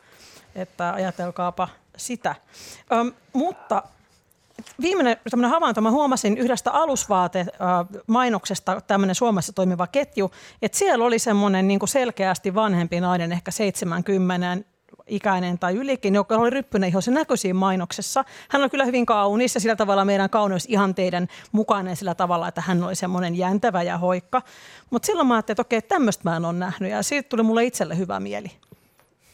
[0.54, 2.34] Että ajatelkaapa sitä.
[2.92, 3.82] Öm, mutta
[4.80, 11.68] viimeinen tämmöinen havainto, mä huomasin yhdestä alusvaatemainoksesta tämmöinen Suomessa toimiva ketju, että siellä oli semmoinen
[11.68, 14.69] niin kuin selkeästi vanhempi nainen, ehkä 70
[15.10, 18.24] ikäinen tai ylikin, joka oli ryppyinen iho, se näkyi siinä mainoksessa.
[18.48, 22.82] Hän oli kyllä hyvin kaunis ja sillä tavalla meidän kauneusihanteiden mukainen sillä tavalla, että hän
[22.82, 24.42] oli semmoinen jäntävä ja hoikka.
[24.90, 27.64] Mutta silloin mä ajattelin, että okei, tämmöistä mä en ole nähnyt ja siitä tuli mulle
[27.64, 28.50] itselle hyvä mieli.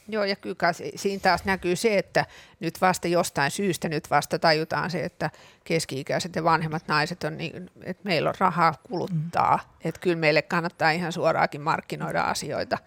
[0.09, 2.27] Joo, ja kyllä siinä taas näkyy se, että
[2.61, 5.31] nyt vasta jostain syystä nyt vasta tajutaan se, että
[5.65, 9.57] keski-ikäiset ja vanhemmat naiset on niin, että meillä on rahaa kuluttaa.
[9.57, 9.89] Mm.
[9.89, 12.79] Että kyllä meille kannattaa ihan suoraakin markkinoida asioita.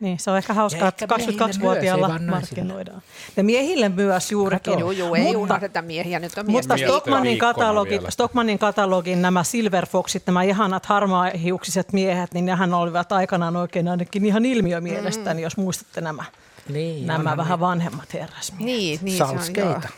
[0.00, 2.62] Niin, se on ehkä hauskaa, että ehkä miehille 22-vuotiaalla myös, ei vaan naisille.
[2.62, 3.02] markkinoidaan.
[3.36, 4.78] Ja miehille myös juurikin.
[4.78, 6.88] Joo, joo, ei Mutta- unohdeta miehiä, nyt on Mutta miehiä.
[6.88, 8.10] Stockmannin, viikkona katalogi, vielä.
[8.10, 14.24] Stockmannin katalogin nämä Silver Foxit, nämä ihanat harmaahiuksiset miehet, niin nehän olivat aikanaan oikein ainakin
[14.24, 16.24] ihan ilmiö mielestäni, jos muistatte nämä,
[16.68, 18.66] Niin, nämä vähän vanhemmat herrasmiehet.
[18.66, 19.38] Niin, niin se on, joo.
[19.38, 19.88] Salskeita.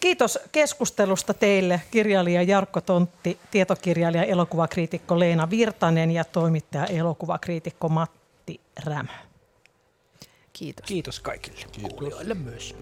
[0.00, 8.21] Kiitos keskustelusta teille kirjailija Jarkko Tontti, tietokirjailija elokuvakriitikko Leena Virtanen ja toimittaja elokuvakriitikko Matti
[8.84, 9.08] Rämö.
[10.52, 10.86] Kiitos.
[10.86, 12.76] Kiitos kaikille kuulijoille myös.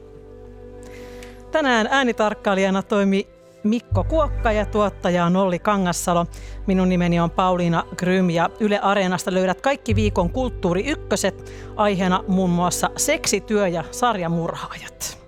[1.51, 3.29] Tänään äänitarkkailijana toimi
[3.65, 6.27] Mikko Kuokka ja tuottaja on Olli Kangassalo.
[6.67, 11.53] Minun nimeni on Pauliina Grym ja Yle Areenasta löydät kaikki viikon kulttuuri ykköset.
[11.77, 15.19] Aiheena muun muassa seksityö ja sarjamurhaajat.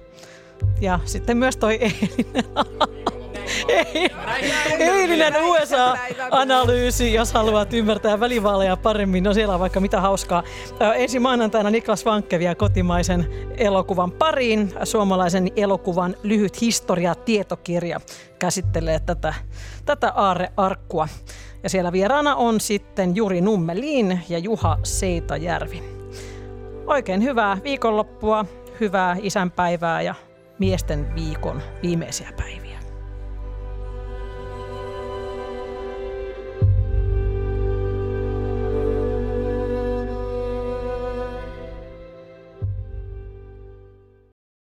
[0.81, 2.45] Ja sitten myös toi eilinen,
[4.79, 9.25] eilinen USA-analyysi, jos haluat ymmärtää välivaaleja paremmin.
[9.25, 10.43] No siellä on vaikka mitä hauskaa.
[10.97, 14.73] Ensi maanantaina Niklas Vankke vie kotimaisen elokuvan pariin.
[14.85, 18.01] Suomalaisen elokuvan lyhyt historia tietokirja
[18.39, 19.35] käsittelee tätä,
[19.85, 21.09] tätä aarrearkkua.
[21.63, 25.83] Ja siellä vieraana on sitten Juri Nummelin ja Juha Seitajärvi.
[26.87, 28.45] Oikein hyvää viikonloppua,
[28.81, 30.15] hyvää isänpäivää ja
[30.59, 32.62] miesten viikon viimeisiä päiviä.